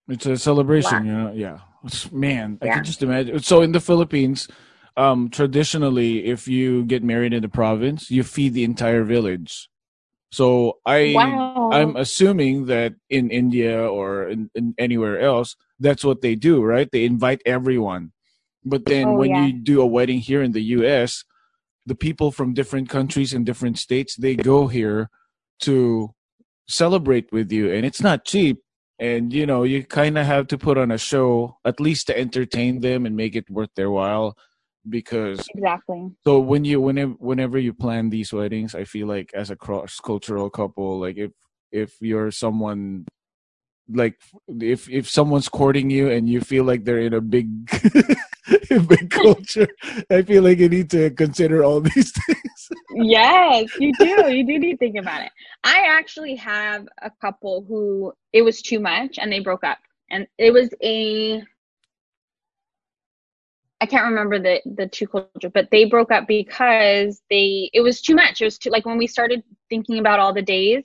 [0.09, 1.31] it's a celebration, you know.
[1.33, 1.59] Yeah,
[2.11, 3.39] man, I can just imagine.
[3.39, 4.47] So in the Philippines,
[4.97, 9.69] um, traditionally, if you get married in the province, you feed the entire village.
[10.31, 11.69] So I, wow.
[11.71, 16.89] I'm assuming that in India or in, in, anywhere else, that's what they do, right?
[16.91, 18.11] They invite everyone.
[18.63, 19.45] But then oh, when yeah.
[19.47, 21.23] you do a wedding here in the U.S.,
[21.85, 25.09] the people from different countries and different states they go here
[25.61, 26.13] to
[26.67, 28.59] celebrate with you, and it's not cheap
[28.99, 32.17] and you know you kind of have to put on a show at least to
[32.17, 34.37] entertain them and make it worth their while
[34.89, 36.11] because exactly.
[36.25, 39.99] so when you whenever whenever you plan these weddings i feel like as a cross
[39.99, 41.31] cultural couple like if
[41.71, 43.05] if you're someone
[43.91, 44.15] like
[44.47, 47.49] if if someone's courting you and you feel like they're in a big
[48.87, 49.67] big culture
[50.11, 52.69] i feel like you need to consider all these things.
[52.91, 54.31] Yes you do.
[54.31, 55.31] You do need to think about it.
[55.63, 59.77] I actually have a couple who it was too much and they broke up.
[60.11, 61.43] And it was a
[63.81, 68.01] I can't remember the the two culture, but they broke up because they it was
[68.01, 68.41] too much.
[68.41, 70.83] It was too like when we started thinking about all the days.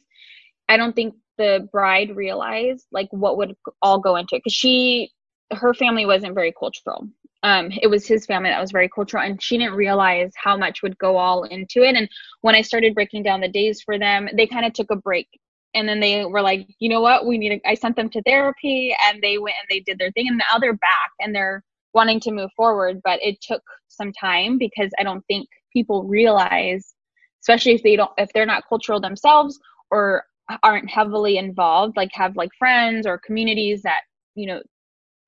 [0.69, 4.41] I don't think the bride realized like what would all go into it.
[4.45, 5.11] Because she
[5.53, 7.09] her family wasn't very cultural.
[7.43, 10.83] Um it was his family that was very cultural and she didn't realize how much
[10.83, 11.97] would go all into it.
[11.97, 12.09] And
[12.43, 15.29] when i started breaking down the days for them they kind of took a break.
[15.75, 17.27] And then they were like you know what?
[17.27, 20.13] We need to, i sent them to therapy and they went and they did their
[20.13, 20.29] thing.
[20.29, 24.59] And now they're back and they're wanting to move forward but it took some time
[24.59, 26.95] because i don't think people realize
[27.43, 29.59] especially if they don't if they're not cultural themselves
[29.91, 30.25] or
[30.63, 34.01] aren't heavily involved like have like friends or communities that
[34.35, 34.61] you know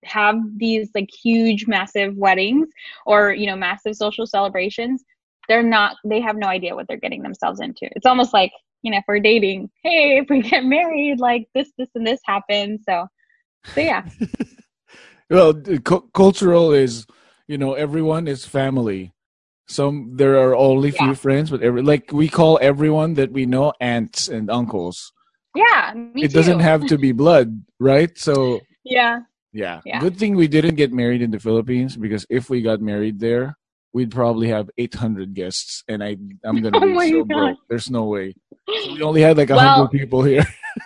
[0.04, 2.68] have these like huge massive weddings
[3.06, 5.04] or you know massive social celebrations
[5.48, 7.88] they're not they have no idea what they're getting themselves into.
[7.92, 8.52] It's almost like
[8.82, 12.20] you know if we're dating hey if we get married like this this and this
[12.24, 13.06] happens so
[13.74, 14.08] so yeah
[15.30, 17.06] well, cu- cultural is
[17.48, 19.12] you know everyone is family.
[19.68, 23.72] Some there are only few friends, but every like we call everyone that we know
[23.80, 25.12] aunts and uncles.
[25.56, 26.34] Yeah, me it too.
[26.38, 28.16] doesn't have to be blood, right?
[28.16, 29.20] So Yeah.
[29.52, 29.80] yeah.
[29.84, 29.98] Yeah.
[30.00, 33.56] good thing we didn't get married in the Philippines because if we got married there,
[33.92, 37.28] we'd probably have 800 guests, and I I'm gonna Oh be so God.
[37.28, 37.58] broke.
[37.68, 38.34] There's no way.
[38.68, 40.46] We only had like a Well- hundred people here.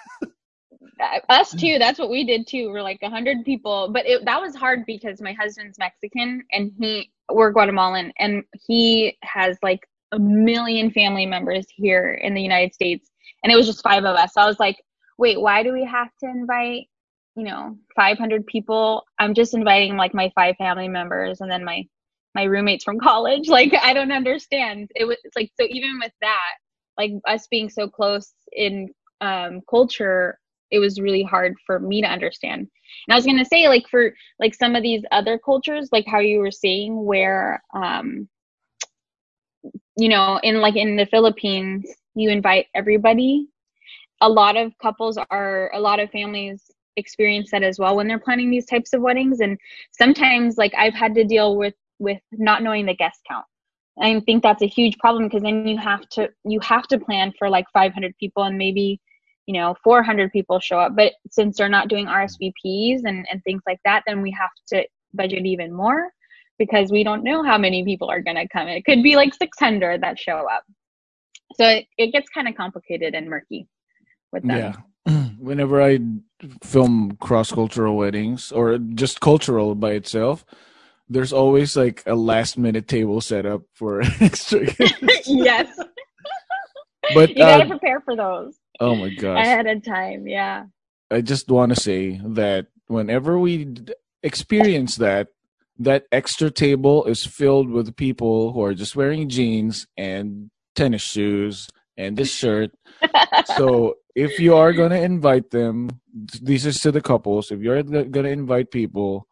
[1.29, 1.79] Us too.
[1.79, 2.71] That's what we did too.
[2.71, 6.73] We're like a hundred people, but it, that was hard because my husband's Mexican and
[6.79, 9.81] he we're Guatemalan, and he has like
[10.13, 13.11] a million family members here in the United States,
[13.43, 14.35] and it was just five of us.
[14.35, 14.77] So I was like,
[15.19, 16.87] wait, why do we have to invite,
[17.37, 19.05] you know, 500 people?
[19.19, 21.85] I'm just inviting like my five family members and then my
[22.35, 23.49] my roommates from college.
[23.49, 24.91] Like I don't understand.
[24.95, 26.55] It was it's like so even with that,
[26.99, 28.89] like us being so close in
[29.21, 30.39] um, culture,
[30.71, 32.61] it was really hard for me to understand.
[32.61, 36.19] And I was gonna say, like for like some of these other cultures, like how
[36.21, 38.29] you were saying, where um,
[39.97, 43.49] you know, in like in the Philippines, you invite everybody.
[44.23, 48.19] A lot of couples are, a lot of families experience that as well when they're
[48.19, 49.41] planning these types of weddings.
[49.41, 49.59] And
[49.93, 53.45] sometimes, like I've had to deal with with not knowing the guest count.
[54.01, 57.33] I think that's a huge problem because then you have to you have to plan
[57.39, 59.01] for like 500 people and maybe
[59.51, 60.95] you know 400 people show up.
[60.95, 64.85] But since they're not doing rsvps and, and things like that then we have to
[65.13, 66.11] budget even more
[66.57, 68.69] because we don't know how many people are going to come.
[68.69, 70.63] It could be like 600 that show up.
[71.57, 73.67] So it, it gets kind of complicated and murky
[74.31, 74.75] with them.
[75.07, 75.23] Yeah.
[75.39, 75.99] Whenever I
[76.63, 80.45] film cross cultural weddings or just cultural by itself,
[81.09, 84.61] there's always like a last minute table set up for extra
[85.27, 85.67] yes
[87.15, 89.47] But you got to uh, prepare for those oh my gosh.
[89.47, 90.65] ahead of time yeah
[91.11, 93.75] I just want to say that whenever we
[94.23, 95.29] experience that,
[95.79, 101.69] that extra table is filled with people who are just wearing jeans and tennis shoes
[101.97, 102.71] and this shirt.
[103.57, 107.51] so if you are going to invite them, this is to the couples.
[107.51, 109.27] If you're going to invite people,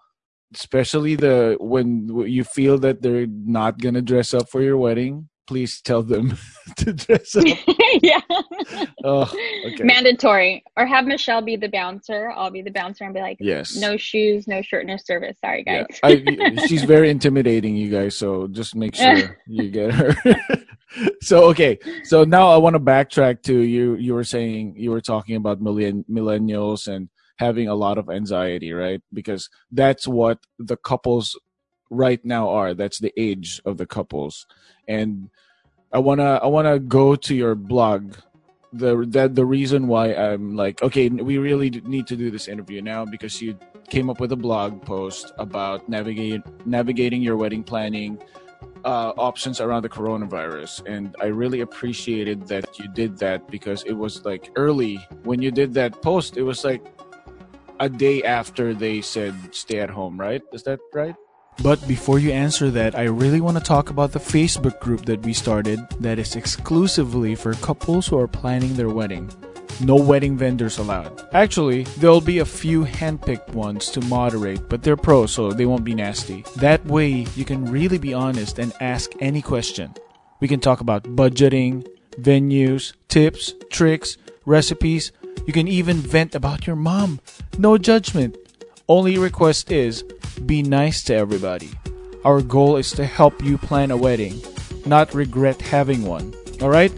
[0.55, 5.29] especially the when you feel that they're not going to dress up for your wedding,
[5.49, 6.37] please tell them
[6.77, 7.45] to dress up.
[8.03, 8.21] yeah
[9.05, 9.23] Oh,
[9.67, 9.83] okay.
[9.83, 13.75] mandatory or have michelle be the bouncer i'll be the bouncer and be like yes.
[13.77, 18.17] no shoes no shirt no service sorry Yeah, guys I, she's very intimidating, you guys.
[18.17, 20.15] So just make sure you get her.
[21.23, 23.95] so okay, so now I want to backtrack to you.
[23.97, 27.09] You were saying you were talking about millenn- millennials and
[27.39, 29.01] having a lot of anxiety, right?
[29.13, 31.39] Because that's what the couples
[31.91, 32.75] right now are.
[32.75, 34.47] That's the age of the couples,
[34.87, 35.31] and
[35.93, 38.15] I wanna I wanna go to your blog.
[38.73, 42.83] The that the reason why I'm like okay, we really need to do this interview
[42.83, 48.19] now because you came up with a blog post about navigate navigating your wedding planning
[48.85, 53.93] uh, options around the coronavirus, and I really appreciated that you did that because it
[53.93, 56.37] was like early when you did that post.
[56.37, 56.85] It was like
[57.81, 60.43] a day after they said stay at home, right?
[60.53, 61.15] Is that right?
[61.61, 65.23] But before you answer that, I really want to talk about the Facebook group that
[65.23, 69.29] we started that is exclusively for couples who are planning their wedding.
[69.81, 71.23] No wedding vendors allowed.
[71.33, 75.85] Actually, there'll be a few handpicked ones to moderate, but they're pros, so they won't
[75.85, 76.45] be nasty.
[76.57, 79.95] That way, you can really be honest and ask any question.
[80.41, 81.87] We can talk about budgeting,
[82.21, 84.17] venues, tips, tricks,
[84.47, 85.13] recipes.
[85.47, 87.21] You can even vent about your mom.
[87.59, 88.37] No judgment.
[88.89, 90.03] Only request is
[90.47, 91.71] be nice to everybody.
[92.25, 94.41] Our goal is to help you plan a wedding,
[94.87, 96.35] not regret having one.
[96.63, 96.93] Alright?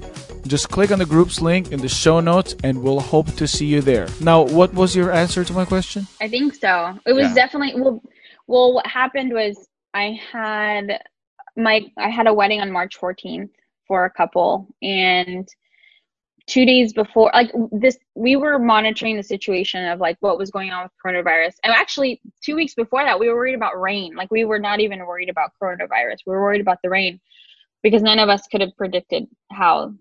[0.47, 3.67] Just click on the group's link in the show notes and we'll hope to see
[3.67, 4.09] you there.
[4.21, 6.07] Now, what was your answer to my question?
[6.21, 6.99] I think so.
[7.07, 7.35] It was Yeah.
[7.35, 8.03] definitely well.
[8.47, 11.03] Well, what happened was I had
[11.57, 13.51] my I had a wedding on March 14th
[13.87, 15.49] for a couple, and
[16.51, 20.71] two days before, like this, we were monitoring the situation of like what was going
[20.71, 21.55] on with coronavirus.
[21.63, 24.15] And actually, two weeks before that, we were worried about rain.
[24.17, 26.19] Like we were not even worried about coronavirus.
[26.27, 27.21] We were worried about the rain
[27.85, 29.95] because none of us could have predicted how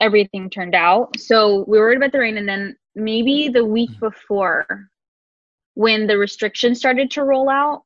[0.00, 1.18] everything turned out.
[1.20, 4.06] So we were worried about the rain, and then maybe the week hmm.
[4.06, 4.88] before
[5.74, 7.82] when the restrictions started to roll out,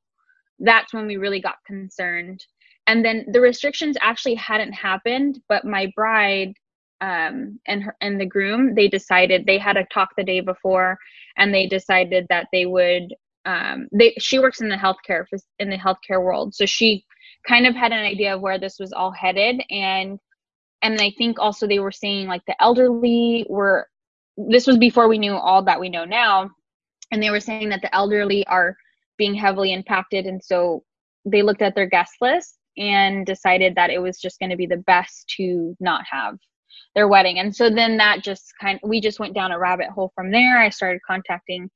[0.61, 2.45] that's when we really got concerned.
[2.87, 6.55] And then the restrictions actually hadn't happened, but my bride
[7.01, 10.99] um, and her and the groom they decided they had a talk the day before,
[11.37, 13.15] and they decided that they would.
[13.45, 15.25] Um, they she works in the healthcare
[15.59, 17.05] in the healthcare world, so she
[17.47, 20.19] kind of had an idea of where this was all headed, and
[20.83, 23.89] and I think also they were saying like the elderly were.
[24.37, 26.51] This was before we knew all that we know now
[27.11, 28.77] and they were saying that the elderly are
[29.17, 30.27] being heavily impacted.
[30.27, 30.85] And so
[31.25, 34.67] they looked at their guest list and decided that it was just going to be
[34.67, 36.37] the best to not have
[36.95, 37.39] their wedding.
[37.39, 40.59] And so then that just kind we just went down a rabbit hole from there.
[40.59, 41.71] I started contacting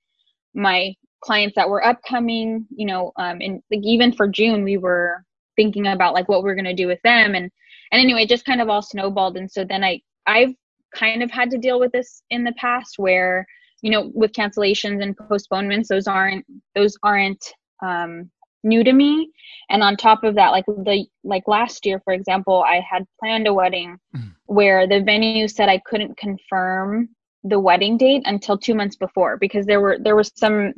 [0.54, 5.24] my clients that were upcoming, you know, um, and like even for June, we were
[5.56, 7.34] thinking about like what we're going to do with them.
[7.34, 7.50] And,
[7.90, 9.36] and anyway, just kind of all snowballed.
[9.36, 10.54] And so then I, I've
[10.94, 13.46] kind of had to deal with this in the past where,
[13.82, 17.44] you know, with cancellations and postponements, those aren't, those aren't,
[17.84, 18.30] um,
[18.62, 19.30] new to me.
[19.70, 23.46] And on top of that like the like last year for example i had planned
[23.46, 24.34] a wedding mm.
[24.46, 27.08] where the venue said i couldn't confirm
[27.44, 30.72] the wedding date until 2 months before because there were there was some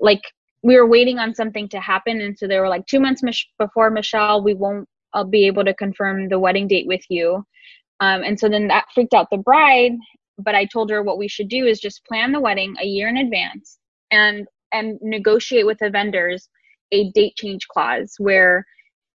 [0.00, 0.22] like
[0.62, 2.20] we were waiting on something to happen.
[2.20, 3.22] And so they were like 2 months
[3.58, 7.44] before michelle we won't i'll be able to confirm the wedding date with you.
[8.00, 9.92] Um, and so then that freaked out the bride
[10.38, 13.08] but i told her what we should do is just plan the wedding a year
[13.08, 13.78] in advance
[14.10, 16.48] and and negotiate with the vendors
[16.92, 18.64] a date change clause where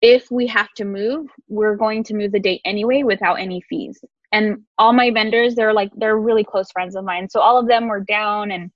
[0.00, 4.02] if we have to move, we're going to move the date anyway without any fees.
[4.32, 7.28] And all my vendors, they're like, they're really close friends of mine.
[7.28, 8.70] So all of them were down and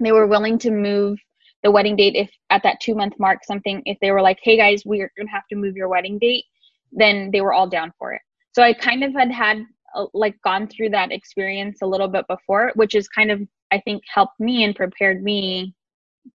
[0.00, 1.18] they were willing to move
[1.62, 4.56] the wedding date if at that two month mark, something, if they were like, hey
[4.56, 6.44] guys, we're going to have to move your wedding date,
[6.90, 8.20] then they were all down for it.
[8.52, 12.26] So I kind of had had uh, like gone through that experience a little bit
[12.28, 13.40] before, which is kind of,
[13.72, 15.74] I think, helped me and prepared me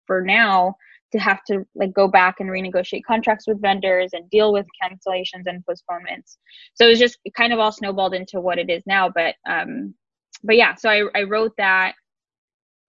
[0.08, 0.76] for now
[1.12, 5.44] to have to like go back and renegotiate contracts with vendors and deal with cancellations
[5.46, 6.38] and postponements.
[6.76, 9.10] So it was just it kind of all snowballed into what it is now.
[9.10, 9.94] But um,
[10.44, 11.96] but yeah, so I I wrote that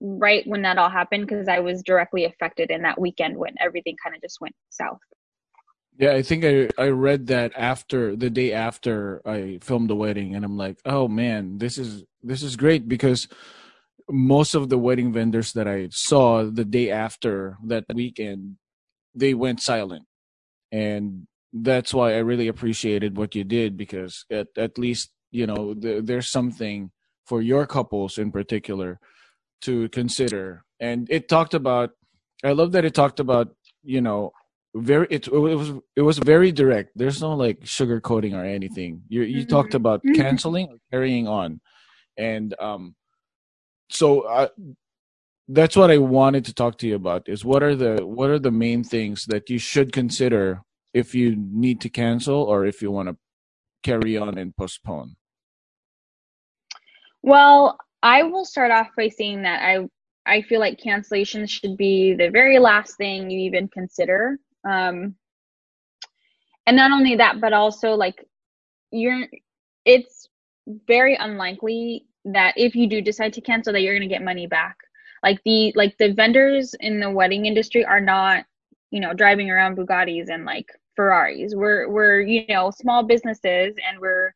[0.00, 3.96] right when that all happened because I was directly affected in that weekend when everything
[4.02, 4.98] kind of just went south.
[5.98, 10.34] Yeah, I think I I read that after the day after I filmed the wedding,
[10.34, 13.28] and I'm like, oh man, this is this is great because
[14.10, 18.56] most of the wedding vendors that I saw the day after that weekend,
[19.14, 20.04] they went silent.
[20.72, 25.74] And that's why I really appreciated what you did because at, at least, you know,
[25.74, 26.90] the, there's something
[27.26, 28.98] for your couples in particular
[29.62, 30.64] to consider.
[30.78, 31.90] And it talked about,
[32.44, 33.48] I love that it talked about,
[33.82, 34.32] you know,
[34.74, 39.22] very it, it was it was very direct there's no like sugarcoating or anything you
[39.22, 39.48] you mm-hmm.
[39.48, 40.14] talked about mm-hmm.
[40.14, 41.60] canceling or carrying on
[42.16, 42.94] and um
[43.90, 44.48] so I,
[45.48, 48.38] that's what I wanted to talk to you about is what are the what are
[48.38, 50.62] the main things that you should consider
[50.94, 53.16] if you need to cancel or if you want to
[53.82, 55.16] carry on and postpone?
[57.22, 59.88] Well, I will start off by saying that I
[60.24, 64.38] I feel like cancellations should be the very last thing you even consider.
[64.68, 65.16] Um,
[66.66, 68.24] and not only that, but also like
[68.92, 69.26] you're
[69.84, 70.28] it's
[70.86, 74.46] very unlikely that if you do decide to cancel that you're going to get money
[74.46, 74.76] back.
[75.22, 78.44] Like the like the vendors in the wedding industry are not
[78.90, 81.54] you know driving around bugattis and like ferraris.
[81.54, 84.32] We're we're you know small businesses and we're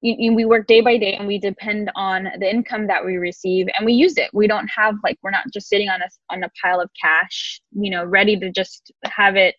[0.00, 3.66] you, we work day by day and we depend on the income that we receive
[3.76, 4.30] and we use it.
[4.32, 7.60] We don't have like we're not just sitting on a on a pile of cash
[7.72, 9.56] you know ready to just have it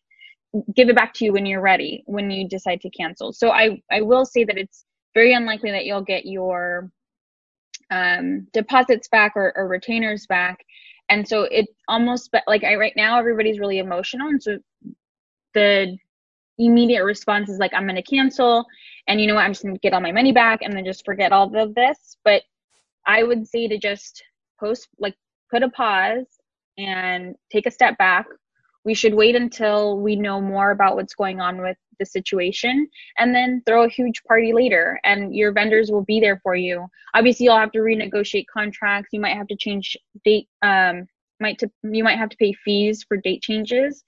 [0.75, 3.33] give it back to you when you're ready when you decide to cancel.
[3.33, 6.91] So i i will say that it's very unlikely that you'll get your
[7.91, 10.59] um, deposits back or, or retainers back.
[11.09, 14.27] And so it almost like I, right now everybody's really emotional.
[14.27, 14.59] And so
[15.53, 15.97] the
[16.59, 18.65] immediate response is like i'm going to cancel.
[19.07, 19.45] And you know what?
[19.45, 21.75] I'm just going to get all my money back and then just forget all of
[21.75, 22.17] this.
[22.23, 22.43] But
[23.05, 24.21] i would say to just
[24.59, 25.15] post like
[25.49, 26.25] put a pause
[26.77, 28.25] and take a step back
[28.89, 33.35] we should wait until we know more about what's going on with the situation and
[33.35, 34.99] then throw a huge party later.
[35.03, 36.87] And your vendors will be there for you.
[37.13, 39.09] Obviously you'll have to renegotiate contracts.
[39.11, 41.05] You might have to change date um
[41.39, 44.03] might to you might have to pay fees for date changes.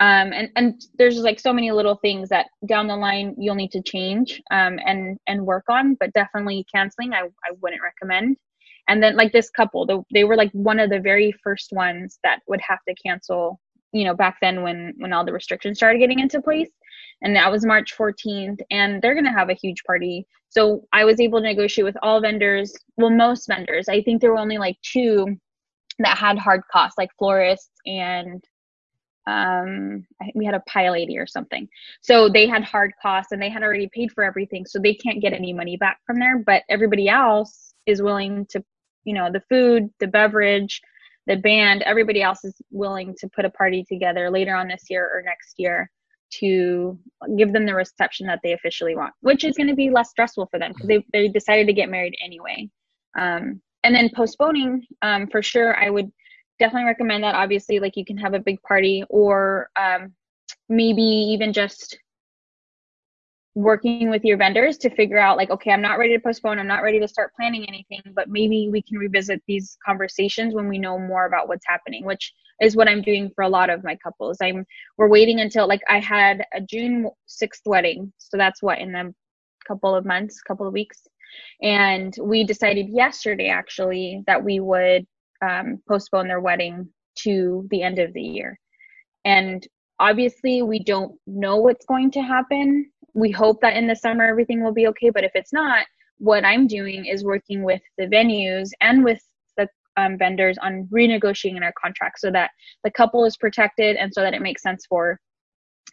[0.00, 3.72] Um and and there's like so many little things that down the line you'll need
[3.72, 8.38] to change um and and work on but definitely canceling i, I wouldn't recommend.
[8.88, 12.18] And then like this couple the, they were like one of the very first ones
[12.24, 13.60] that would have to cancel
[13.94, 16.68] you know back then when when all the restrictions started getting into place.
[17.22, 20.26] And that was march 14th and they're going to have a huge party.
[20.50, 23.88] So i was able to negotiate with all vendors well most vendors.
[23.88, 25.36] I think there were only like two
[26.00, 28.42] that had hard costs like florists and
[29.26, 31.68] um we had a pie lady or something.
[32.02, 35.22] So they had hard costs and they had already paid for everything so they can't
[35.22, 36.42] get any money back from there.
[36.44, 38.62] But everybody else is willing to
[39.04, 40.80] you know the food the beverage
[41.26, 45.10] the band, everybody else is willing to put a party together later on this year
[45.12, 45.90] or next year
[46.40, 46.98] to
[47.36, 50.48] give them the reception that they officially want, which is going to be less stressful
[50.50, 52.68] for them because they, they decided to get married anyway.
[53.18, 56.10] Um, and then postponing, um, for sure, I would
[56.58, 57.34] definitely recommend that.
[57.34, 60.12] Obviously, like you can have a big party or um,
[60.68, 61.98] maybe even just
[63.54, 66.66] working with your vendors to figure out like okay i'm not ready to postpone i'm
[66.66, 70.76] not ready to start planning anything but maybe we can revisit these conversations when we
[70.76, 73.96] know more about what's happening which is what i'm doing for a lot of my
[73.96, 74.38] couples.
[74.40, 74.64] I'm
[74.98, 79.14] we're waiting until like i had a june 6th wedding so that's what in a
[79.64, 81.06] couple of months couple of weeks.
[81.62, 85.06] And we decided yesterday actually that we would
[85.42, 86.88] um, postpone their wedding
[87.20, 88.58] to the end of the year.
[89.24, 89.66] And
[89.98, 94.62] obviously we don't know what's going to happen we hope that in the summer everything
[94.62, 95.86] will be okay but if it's not
[96.18, 99.20] what i'm doing is working with the venues and with
[99.56, 102.50] the um, vendors on renegotiating our contract so that
[102.82, 105.18] the couple is protected and so that it makes sense for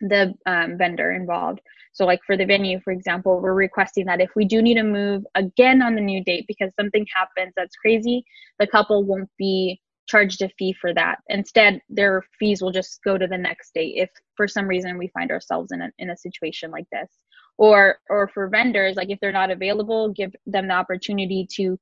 [0.01, 1.59] the um, vendor involved.
[1.93, 4.83] So like for the venue for example we're requesting that if we do need to
[4.83, 8.23] move again on the new date because something happens that's crazy
[8.59, 9.79] the couple won't be
[10.11, 11.19] charged a fee for that.
[11.29, 15.07] Instead, their fees will just go to the next date if for some reason we
[15.07, 17.09] find ourselves in a, in a situation like this.
[17.57, 21.79] Or or for vendors, like if they're not available, give them the opportunity to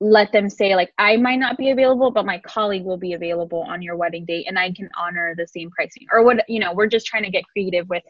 [0.00, 3.64] let them say like I might not be available, but my colleague will be available
[3.68, 6.06] on your wedding date and I can honor the same pricing.
[6.12, 8.02] Or what you know, we're just trying to get creative with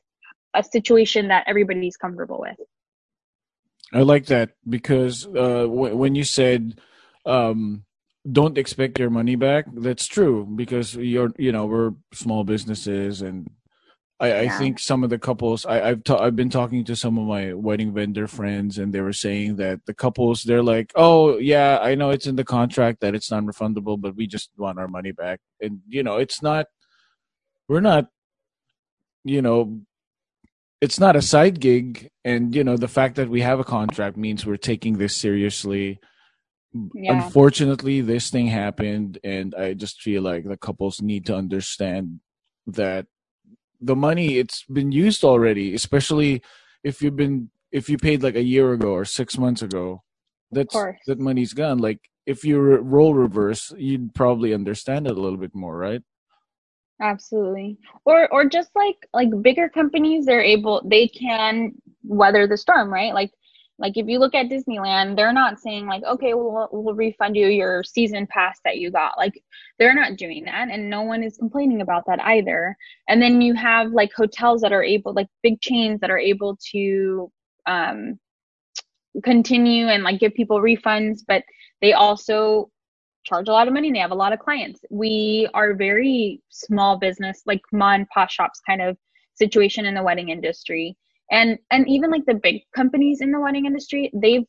[0.54, 2.56] a situation that everybody's comfortable with.
[3.92, 6.80] I like that because uh, w- when you said
[7.26, 7.84] um,
[8.30, 13.50] don't expect your money back that's true because you're you know we're small businesses and
[14.18, 14.40] i, yeah.
[14.40, 17.26] I think some of the couples I, have ta- i've been talking to some of
[17.26, 21.78] my wedding vendor friends and they were saying that the couples they're like oh yeah
[21.82, 25.12] i know it's in the contract that it's non-refundable but we just want our money
[25.12, 26.66] back and you know it's not
[27.68, 28.08] we're not
[29.24, 29.80] you know
[30.80, 34.16] it's not a side gig and you know the fact that we have a contract
[34.16, 35.98] means we're taking this seriously
[36.94, 37.24] yeah.
[37.24, 42.20] unfortunately this thing happened and i just feel like the couples need to understand
[42.66, 43.06] that
[43.80, 46.42] the money it's been used already especially
[46.82, 50.02] if you've been if you paid like a year ago or six months ago
[50.54, 50.74] that's
[51.06, 51.78] that money's gone.
[51.78, 56.02] Like if you roll reverse you'd probably understand it a little bit more right?
[57.02, 57.76] Absolutely.
[58.04, 61.72] Or or just like like bigger companies they're able they can
[62.04, 63.12] weather the storm right?
[63.12, 63.32] Like
[63.78, 67.48] like if you look at Disneyland, they're not saying like, okay, we'll we'll refund you
[67.48, 69.18] your season pass that you got.
[69.18, 69.42] Like
[69.78, 72.76] they're not doing that, and no one is complaining about that either.
[73.08, 76.56] And then you have like hotels that are able, like big chains that are able
[76.72, 77.32] to
[77.66, 78.18] um,
[79.24, 81.42] continue and like give people refunds, but
[81.80, 82.70] they also
[83.24, 83.90] charge a lot of money.
[83.90, 84.80] They have a lot of clients.
[84.90, 88.96] We are very small business, like mom and pop shops kind of
[89.34, 90.96] situation in the wedding industry
[91.30, 94.44] and and even like the big companies in the wedding industry they've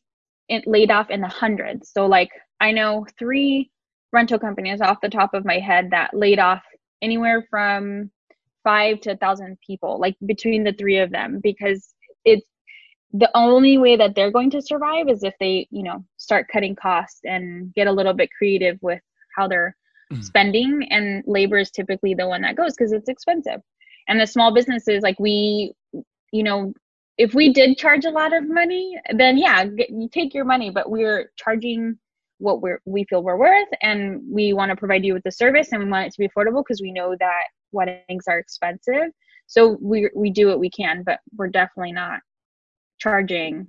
[0.66, 1.90] laid off in the hundreds.
[1.90, 3.70] So like i know three
[4.12, 6.62] rental companies off the top of my head that laid off
[7.02, 8.10] anywhere from
[8.64, 12.46] five to a thousand people like between the three of them because it's
[13.12, 16.74] the only way that they're going to survive is if they you know start cutting
[16.74, 19.00] costs and get a little bit creative with
[19.36, 19.76] how they're
[20.12, 20.24] mm.
[20.24, 20.86] spending.
[20.90, 23.60] And labor is typically the one that goes because it's expensive.
[24.08, 25.74] And the small businesses like we
[26.32, 26.72] you know,
[27.18, 30.70] if we did charge a lot of money, then yeah, get, you take your money,
[30.70, 31.98] but we're charging
[32.38, 35.72] what we're we feel we're worth and we want to provide you with the service
[35.72, 39.10] and we want it to be affordable because we know that weddings are expensive.
[39.46, 42.20] So we we do what we can, but we're definitely not
[42.98, 43.68] charging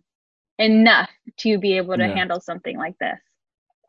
[0.58, 2.16] enough to be able to yeah.
[2.16, 3.20] handle something like this.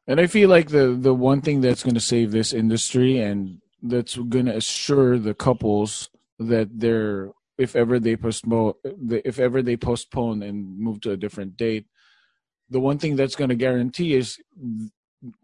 [0.06, 3.60] And I feel like the the one thing that's going to save this industry and
[3.82, 8.72] that's going to assure the couples that they're if ever they postpone
[9.24, 11.86] if ever they postpone and move to a different date
[12.70, 14.38] the one thing that's going to guarantee is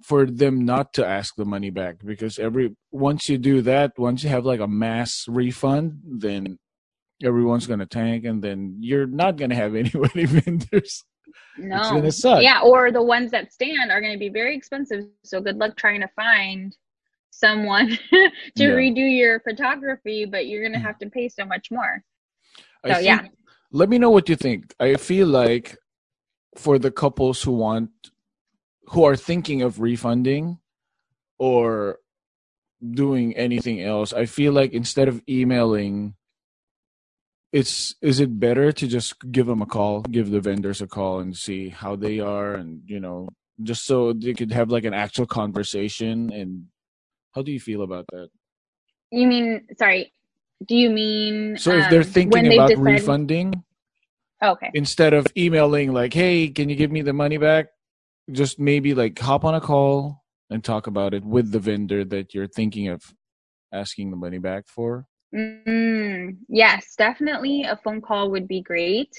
[0.03, 4.23] for them not to ask the money back because every once you do that once
[4.23, 6.59] you have like a mass refund then
[7.25, 11.05] everyone's going to tank and then you're not going to have any wedding vendors.
[11.59, 11.97] No.
[12.05, 12.43] it's suck.
[12.43, 15.77] Yeah or the ones that stand are going to be very expensive so good luck
[15.77, 16.77] trying to find
[17.45, 18.69] someone to yeah.
[18.69, 20.89] redo your photography, but you're gonna mm.
[20.89, 22.03] have to pay so much more.
[22.87, 23.23] So think, yeah.
[23.73, 24.75] Let me know what you think.
[24.79, 25.77] I feel like
[26.57, 27.91] for the couples who want
[28.89, 30.59] who are thinking of refunding
[31.39, 31.99] or
[33.03, 36.15] doing anything else, I feel like instead of emailing
[37.53, 41.21] it's is it better to just give them a call, give the vendors a call
[41.21, 43.29] and see how they are and you know
[43.63, 46.67] just so they could have like an actual conversation and
[47.35, 48.29] how do you feel about that?
[49.11, 50.13] You mean, sorry,
[50.67, 52.93] do you mean so if they're um, thinking about decided...
[52.93, 53.65] refunding?
[54.43, 54.71] okay.
[54.75, 57.67] Instead of emailing like, "Hey, can you give me the money back?"
[58.31, 62.35] Just maybe like hop on a call and talk about it with the vendor that
[62.35, 63.03] you're thinking of
[63.73, 65.07] asking the money back for?
[65.35, 69.11] Mm, yes, definitely a phone call would be great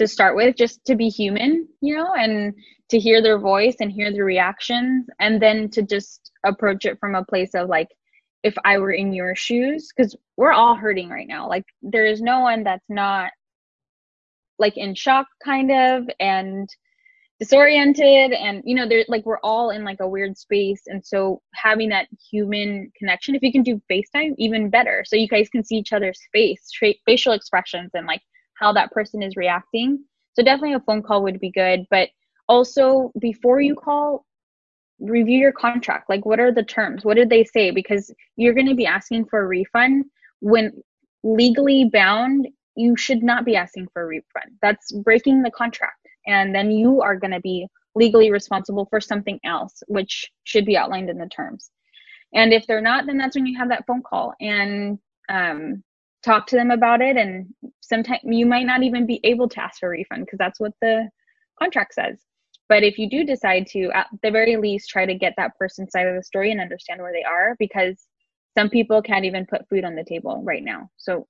[0.00, 2.54] to start with, just to be human, you know, and
[2.90, 7.14] to hear their voice and hear the reactions, and then to just approach it from
[7.14, 7.88] a place of like,
[8.42, 11.48] if I were in your shoes, because we're all hurting right now.
[11.48, 13.30] Like, there is no one that's not
[14.58, 16.68] like in shock, kind of, and
[17.40, 21.40] disoriented and you know they're like we're all in like a weird space and so
[21.54, 25.64] having that human connection if you can do facetime even better so you guys can
[25.64, 26.68] see each other's face
[27.06, 28.20] facial expressions and like
[28.60, 30.04] how that person is reacting.
[30.34, 32.10] So definitely a phone call would be good but
[32.48, 34.24] also before you call
[35.00, 36.10] review your contract.
[36.10, 37.04] Like what are the terms?
[37.04, 37.70] What did they say?
[37.70, 40.04] Because you're going to be asking for a refund.
[40.40, 40.82] When
[41.22, 44.56] legally bound you should not be asking for a refund.
[44.62, 46.06] That's breaking the contract.
[46.26, 50.76] And then you are going to be legally responsible for something else which should be
[50.76, 51.70] outlined in the terms.
[52.32, 54.34] And if they're not then that's when you have that phone call.
[54.40, 54.98] And
[55.28, 55.82] um,
[56.22, 57.46] talk to them about it and
[57.80, 60.72] sometimes you might not even be able to ask for a refund because that's what
[60.80, 61.08] the
[61.58, 62.18] contract says
[62.68, 65.90] but if you do decide to at the very least try to get that person's
[65.90, 68.06] side of the story and understand where they are because
[68.56, 71.26] some people can't even put food on the table right now so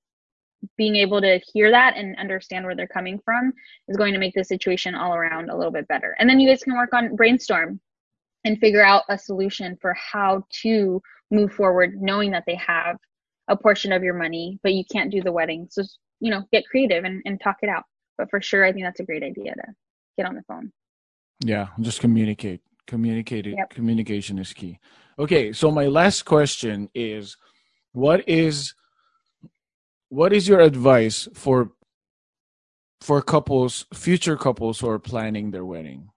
[0.77, 3.53] being able to hear that and understand where they're coming from
[3.89, 6.17] is going to make the situation all around a little bit better.
[6.19, 7.81] And then you guys can work on brainstorm
[8.45, 12.97] and figure out a solution for how to move forward, knowing that they have
[13.51, 15.67] a portion of your money, but you can't do the wedding.
[15.71, 15.83] So,
[16.21, 17.83] you know, get creative and, and talk it out.
[18.17, 19.75] But for sure, I think that's a great idea to
[20.17, 20.73] get on the phone.
[21.45, 22.61] Yeah, just communicate.
[22.87, 23.47] Communicate.
[23.47, 23.71] Yep.
[23.71, 24.79] Communication is key.
[25.19, 27.37] Okay, so my last question is
[27.93, 28.75] what is
[30.09, 31.73] what is your advice for
[33.01, 36.09] for couples future couples who are planning their wedding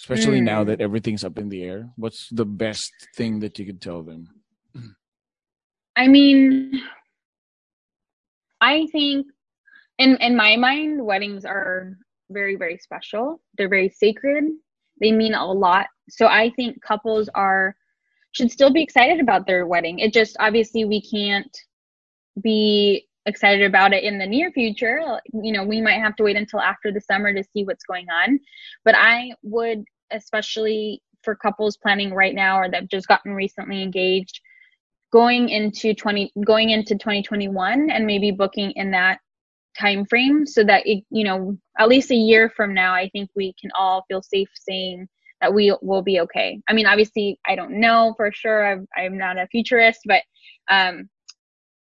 [0.00, 0.44] especially mm.
[0.44, 0.68] now hmm.
[0.68, 4.28] that everything's up in the air what's the best thing that you could tell them
[5.98, 6.72] i mean
[8.62, 9.26] i think
[9.98, 11.98] in in my mind weddings are
[12.30, 14.44] very very special they're very sacred
[15.00, 17.76] they mean a lot so i think couples are
[18.32, 21.58] should still be excited about their wedding it just obviously we can't
[22.42, 25.00] be excited about it in the near future.
[25.32, 28.06] You know, we might have to wait until after the summer to see what's going
[28.08, 28.40] on.
[28.84, 34.40] But I would, especially for couples planning right now or that've just gotten recently engaged,
[35.12, 39.18] going into 20 going into 2021 and maybe booking in that
[39.78, 43.30] time frame so that it, you know at least a year from now i think
[43.34, 45.06] we can all feel safe saying
[45.40, 49.16] that we will be okay i mean obviously i don't know for sure i'm, I'm
[49.16, 50.22] not a futurist but
[50.70, 51.08] um,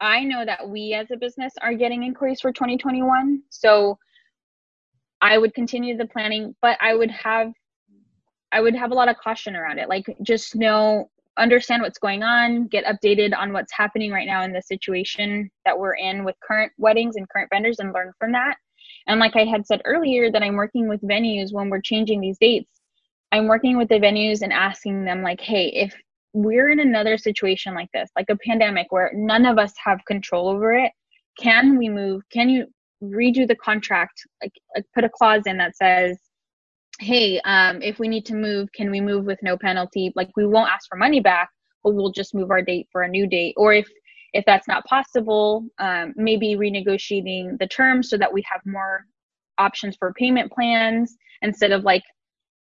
[0.00, 3.42] I know that we as a business are getting inquiries for 2021.
[3.50, 3.98] So
[5.20, 7.52] I would continue the planning, but I would have
[8.50, 9.88] I would have a lot of caution around it.
[9.88, 14.52] Like just know understand what's going on, get updated on what's happening right now in
[14.52, 18.56] the situation that we're in with current weddings and current vendors and learn from that.
[19.06, 22.38] And like I had said earlier that I'm working with venues when we're changing these
[22.38, 22.70] dates.
[23.32, 25.94] I'm working with the venues and asking them like, "Hey, if
[26.32, 30.48] we're in another situation like this, like a pandemic where none of us have control
[30.48, 30.92] over it,
[31.38, 32.22] can we move?
[32.30, 32.66] Can you
[33.02, 34.14] redo the contract?
[34.42, 36.18] Like, like put a clause in that says,
[36.98, 40.12] hey, um, if we need to move, can we move with no penalty?
[40.16, 41.50] Like we won't ask for money back,
[41.84, 43.54] but we'll just move our date for a new date.
[43.56, 43.88] Or if
[44.34, 49.06] if that's not possible, um, maybe renegotiating the terms so that we have more
[49.56, 52.02] options for payment plans instead of like,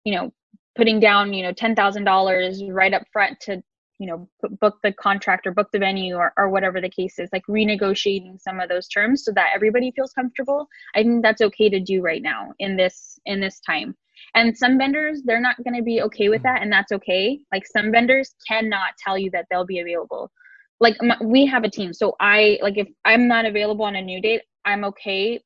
[0.05, 0.34] you know,
[0.75, 3.61] putting down you know ten thousand dollars right up front to
[3.99, 4.27] you know
[4.59, 8.39] book the contract or book the venue or, or whatever the case is like renegotiating
[8.39, 12.01] some of those terms so that everybody feels comfortable i think that's okay to do
[12.01, 13.95] right now in this in this time
[14.36, 17.39] and some vendors they're not going to be okay with that and that's okay.
[17.51, 20.32] Like some vendors cannot tell you that they'll be available.
[20.80, 24.19] Like we have a team so i like if i'm not available on a new
[24.19, 25.39] date i'm okay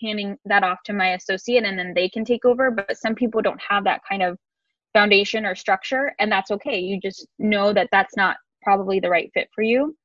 [0.00, 3.42] handing that off to my associate and then they can take over but some people
[3.42, 4.38] don't have that kind of
[4.92, 6.78] foundation or structure and that's okay.
[6.78, 9.96] You just know that that's not probably the right fit for you.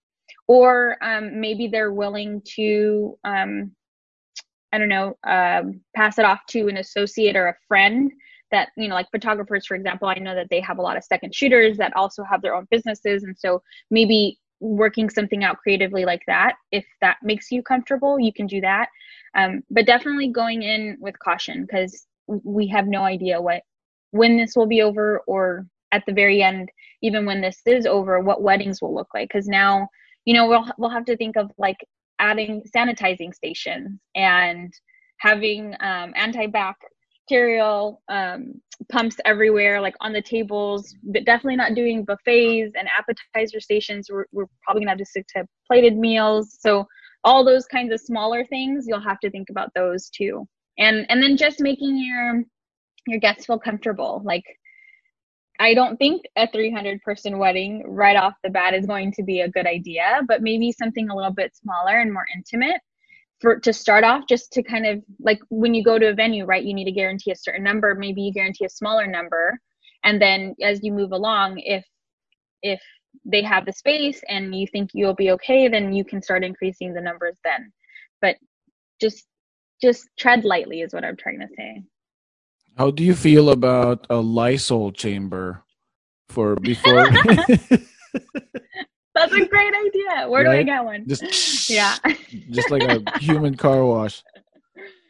[0.48, 3.72] Or um, maybe they're willing to um,
[4.74, 8.12] i don't know um, pass it off to an associate or a friend
[8.52, 11.04] that you know like photographers for example i know that they have a lot of
[11.04, 13.24] second shooters that also have their own businesses.
[13.24, 13.62] And so
[13.92, 18.62] maybe working something out creatively like that if that makes you comfortable you can do
[18.62, 18.90] that.
[19.36, 23.62] Um, but definitely going in with caution because we have no idea what
[24.12, 26.70] when this will be over or at the very end
[27.02, 29.30] even when this is over what weddings will look like.
[29.30, 29.88] Because now
[30.26, 31.78] you know we'll we'll have to think of like
[32.20, 34.74] adding sanitizing stations and
[35.20, 38.62] having um, antibacterial um,
[38.92, 40.96] pumps everywhere, like on the tables.
[41.04, 44.10] But definitely not doing buffets and appetizer stations.
[44.12, 46.58] We're, we're probably gonna have to stick to plated meals.
[46.60, 46.86] So
[47.24, 50.48] all those kinds of smaller things, you'll have to think about those too.
[50.78, 52.44] And and then just making your
[53.08, 54.22] your guests feel comfortable.
[54.24, 54.44] Like
[55.60, 59.42] I don't think a 300 person wedding right off the bat is going to be
[59.42, 62.80] a good idea, but maybe something a little bit smaller and more intimate
[63.40, 66.46] for to start off just to kind of like when you go to a venue
[66.46, 67.96] right you need to guarantee a certain number.
[67.96, 69.60] Maybe you guarantee a smaller number.
[70.04, 71.86] And then as you move along if
[72.64, 72.82] if
[73.26, 76.94] they have the space and you think you'll be okay then you can start increasing
[76.94, 77.72] the numbers then.
[78.22, 78.38] But
[79.02, 79.26] just
[79.82, 81.84] just tread lightly is what i'm trying to say
[82.78, 85.64] how do you feel about a lysol chamber
[86.30, 87.10] for before
[89.18, 90.30] That's a great idea.
[90.30, 90.54] Where right?
[90.54, 91.08] do I get one?
[91.08, 91.98] Just yeah,
[92.52, 94.24] just like a human car wash.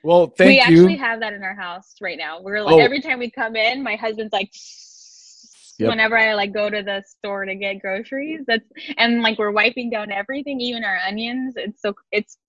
[0.01, 0.59] Well, thank we you.
[0.59, 2.41] We actually have that in our house right now.
[2.41, 2.79] We're like oh.
[2.79, 4.51] every time we come in, my husband's like.
[5.79, 5.89] Yep.
[5.89, 8.65] Whenever I like go to the store to get groceries, that's
[8.97, 11.53] and like we're wiping down everything, even our onions.
[11.55, 12.39] It's so it's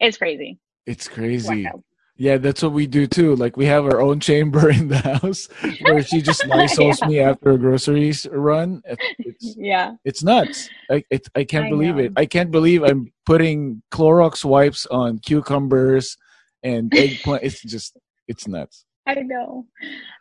[0.00, 0.58] it's crazy.
[0.86, 1.66] It's crazy.
[1.66, 1.84] Wow.
[2.22, 3.34] Yeah, that's what we do too.
[3.34, 5.48] Like we have our own chamber in the house
[5.80, 7.08] where she just lysols yeah.
[7.08, 8.80] me after a groceries run.
[9.18, 10.70] It's, yeah, it's nuts.
[10.88, 12.04] I it, I can't I believe know.
[12.04, 12.12] it.
[12.16, 16.16] I can't believe I'm putting Clorox wipes on cucumbers
[16.62, 17.42] and eggplant.
[17.42, 17.98] it's just
[18.28, 18.84] it's nuts.
[19.04, 19.66] I know,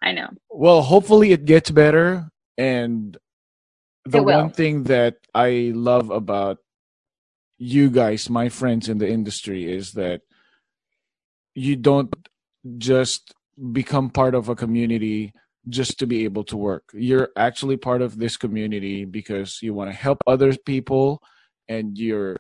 [0.02, 0.30] I know.
[0.50, 2.32] Well, hopefully it gets better.
[2.58, 3.16] And
[4.06, 6.58] the one thing that I love about
[7.60, 10.22] you guys, my friends in the industry, is that
[11.56, 12.14] you don't
[12.78, 13.34] just
[13.72, 15.34] become part of a community
[15.70, 16.84] just to be able to work.
[16.94, 21.22] You're actually part of this community because you want to help other people
[21.70, 22.38] and you're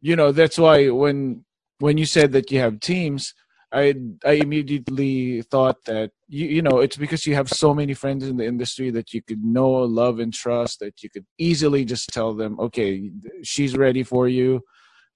[0.00, 1.44] you know that's why when
[1.78, 3.34] when you said that you have teams
[3.74, 3.94] I
[4.24, 8.36] I immediately thought that you you know it's because you have so many friends in
[8.36, 12.34] the industry that you could know, love, and trust that you could easily just tell
[12.34, 13.10] them, okay,
[13.42, 14.62] she's ready for you,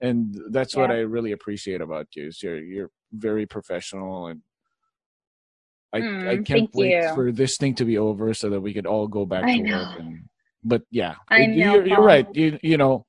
[0.01, 0.81] and that's yeah.
[0.81, 2.27] what I really appreciate about you.
[2.27, 4.43] Is you're you're very professional and
[5.93, 7.15] I mm, I can't wait you.
[7.15, 9.63] for this thing to be over so that we could all go back I to
[9.63, 9.79] know.
[9.79, 9.99] work.
[10.01, 10.29] And,
[10.63, 12.27] but yeah, I know, you're, you're right.
[12.35, 13.07] You you know,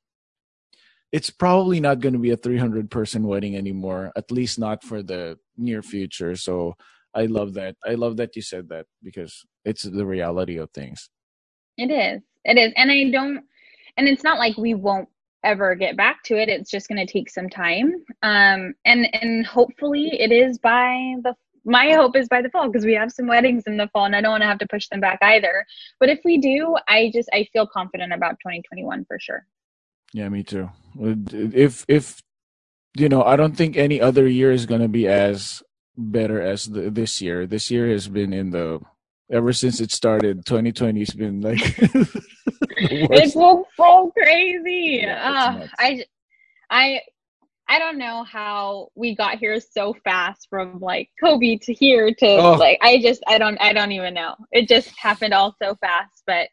[1.11, 4.11] it's probably not going to be a 300 person wedding anymore.
[4.15, 6.35] At least not for the near future.
[6.35, 6.75] So
[7.13, 7.75] I love that.
[7.85, 11.09] I love that you said that because it's the reality of things.
[11.77, 12.21] It is.
[12.45, 13.43] It is, and I don't.
[13.97, 15.09] And it's not like we won't
[15.43, 18.03] ever get back to it it's just going to take some time.
[18.23, 21.35] Um and and hopefully it is by the
[21.65, 24.15] my hope is by the fall because we have some weddings in the fall and
[24.15, 25.65] i don't want to have to push them back either.
[25.99, 29.45] But if we do i just i feel confident about 2021 for sure.
[30.13, 30.69] Yeah me too.
[30.97, 32.21] If if
[32.95, 35.61] you know i don't think any other year is going to be as
[35.99, 37.45] better as the, this year.
[37.45, 38.79] This year has been in the
[39.31, 41.59] ever since it started 2020 has been like
[42.81, 45.01] it's so, so crazy.
[45.03, 46.03] Yeah, uh, i
[46.69, 47.01] i
[47.67, 52.27] i don't know how we got here so fast from like kobe to here to
[52.27, 52.53] oh.
[52.53, 54.35] like i just i don't i don't even know.
[54.51, 56.49] It just happened all so fast but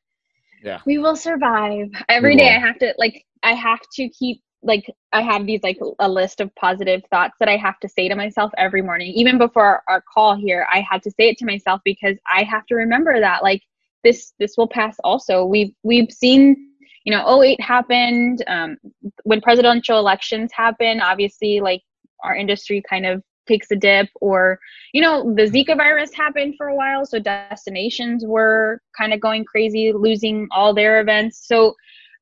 [0.63, 0.81] yeah.
[0.87, 1.89] we will survive.
[2.09, 5.79] Every day i have to like i have to keep like I have these like
[6.01, 9.13] a list of positive thoughts that I have to say to myself every morning.
[9.13, 12.43] Even before our, our, call here, I had to say it to myself because I
[12.43, 13.63] have to remember that like
[14.07, 15.45] this this will pass also.
[15.45, 16.57] We've we've seen
[17.05, 18.77] you know 08 happened um,
[19.25, 21.83] when presidential elections happen obviously like
[22.25, 24.59] our industry kind of takes a dip or
[24.93, 29.45] you know the zika virus happened for a while so destinations were kind of going
[29.45, 31.47] crazy losing all their events.
[31.47, 31.75] So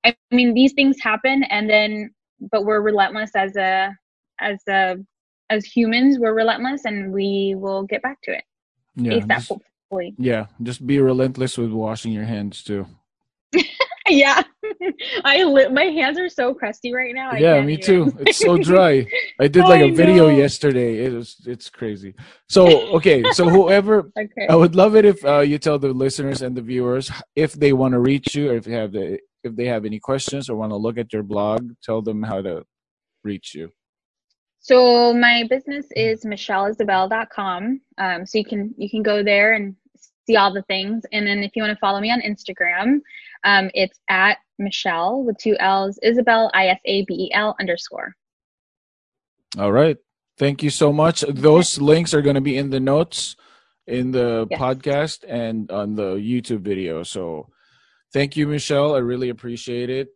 [0.05, 2.11] i mean these things happen and then
[2.53, 3.91] but we're relentless as a
[4.41, 4.97] as a
[5.51, 8.45] as humans we're relentless and we will get back to it.
[8.97, 9.53] Yeah just,
[10.19, 12.87] yeah just be relentless with washing your hands too.
[14.07, 14.43] Yeah.
[15.25, 18.15] I li- my hands are so crusty right now yeah me too.
[18.21, 19.07] it's so dry.
[19.41, 21.07] I did like a video yesterday.
[21.07, 22.15] It was it's crazy.
[22.51, 22.67] So
[22.97, 24.47] okay so whoever okay.
[24.51, 27.73] i would love it if uh, you tell the listeners and the viewers if they
[27.73, 30.57] want to reach you or if you have the if they have any questions or
[30.57, 32.65] want to look at your blog, tell them how to
[33.23, 33.71] reach you.
[34.61, 37.81] So my business is michelleisabel.com.
[37.99, 39.77] Um, so you can you can go there and
[40.27, 41.05] see all the things.
[41.13, 43.01] And then if you want to follow me on Instagram,
[43.45, 48.15] um, it's at Michelle with two L's, Isabel I S A B E L underscore.
[49.59, 49.97] All right.
[50.39, 51.25] Thank you so much.
[51.29, 53.37] Those links are going to be in the notes
[53.87, 54.61] in the yes.
[54.61, 57.03] podcast and on the YouTube video.
[57.03, 57.49] So
[58.13, 58.95] thank you, Michelle.
[58.95, 60.09] I really appreciate it.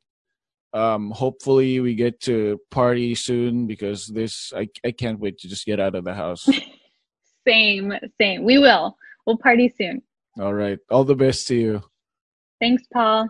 [0.73, 5.65] Um, hopefully we get to party soon because this I I can't wait to just
[5.65, 6.49] get out of the house.
[7.47, 8.45] Same, same.
[8.45, 8.95] We will.
[9.29, 10.01] We'll party soon.
[10.41, 10.79] All right.
[10.91, 11.83] All the best to you.
[12.63, 13.29] Thanks, Paul.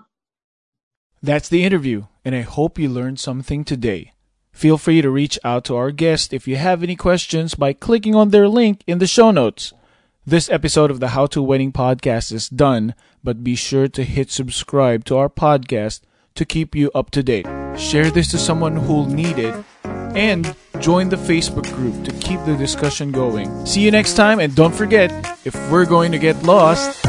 [1.20, 4.12] That's the interview, and I hope you learned something today.
[4.53, 8.14] Feel free to reach out to our guest if you have any questions by clicking
[8.14, 9.72] on their link in the show notes.
[10.24, 12.94] This episode of the How to Wedding podcast is done,
[13.24, 16.03] but be sure to hit subscribe to our podcast
[16.36, 17.49] to keep you up to date.
[17.76, 19.64] Share this to someone who'll need it
[20.16, 23.66] and join the Facebook group to keep the discussion going.
[23.66, 25.11] See you next time, and don't forget
[25.44, 27.04] if we're going to get lost,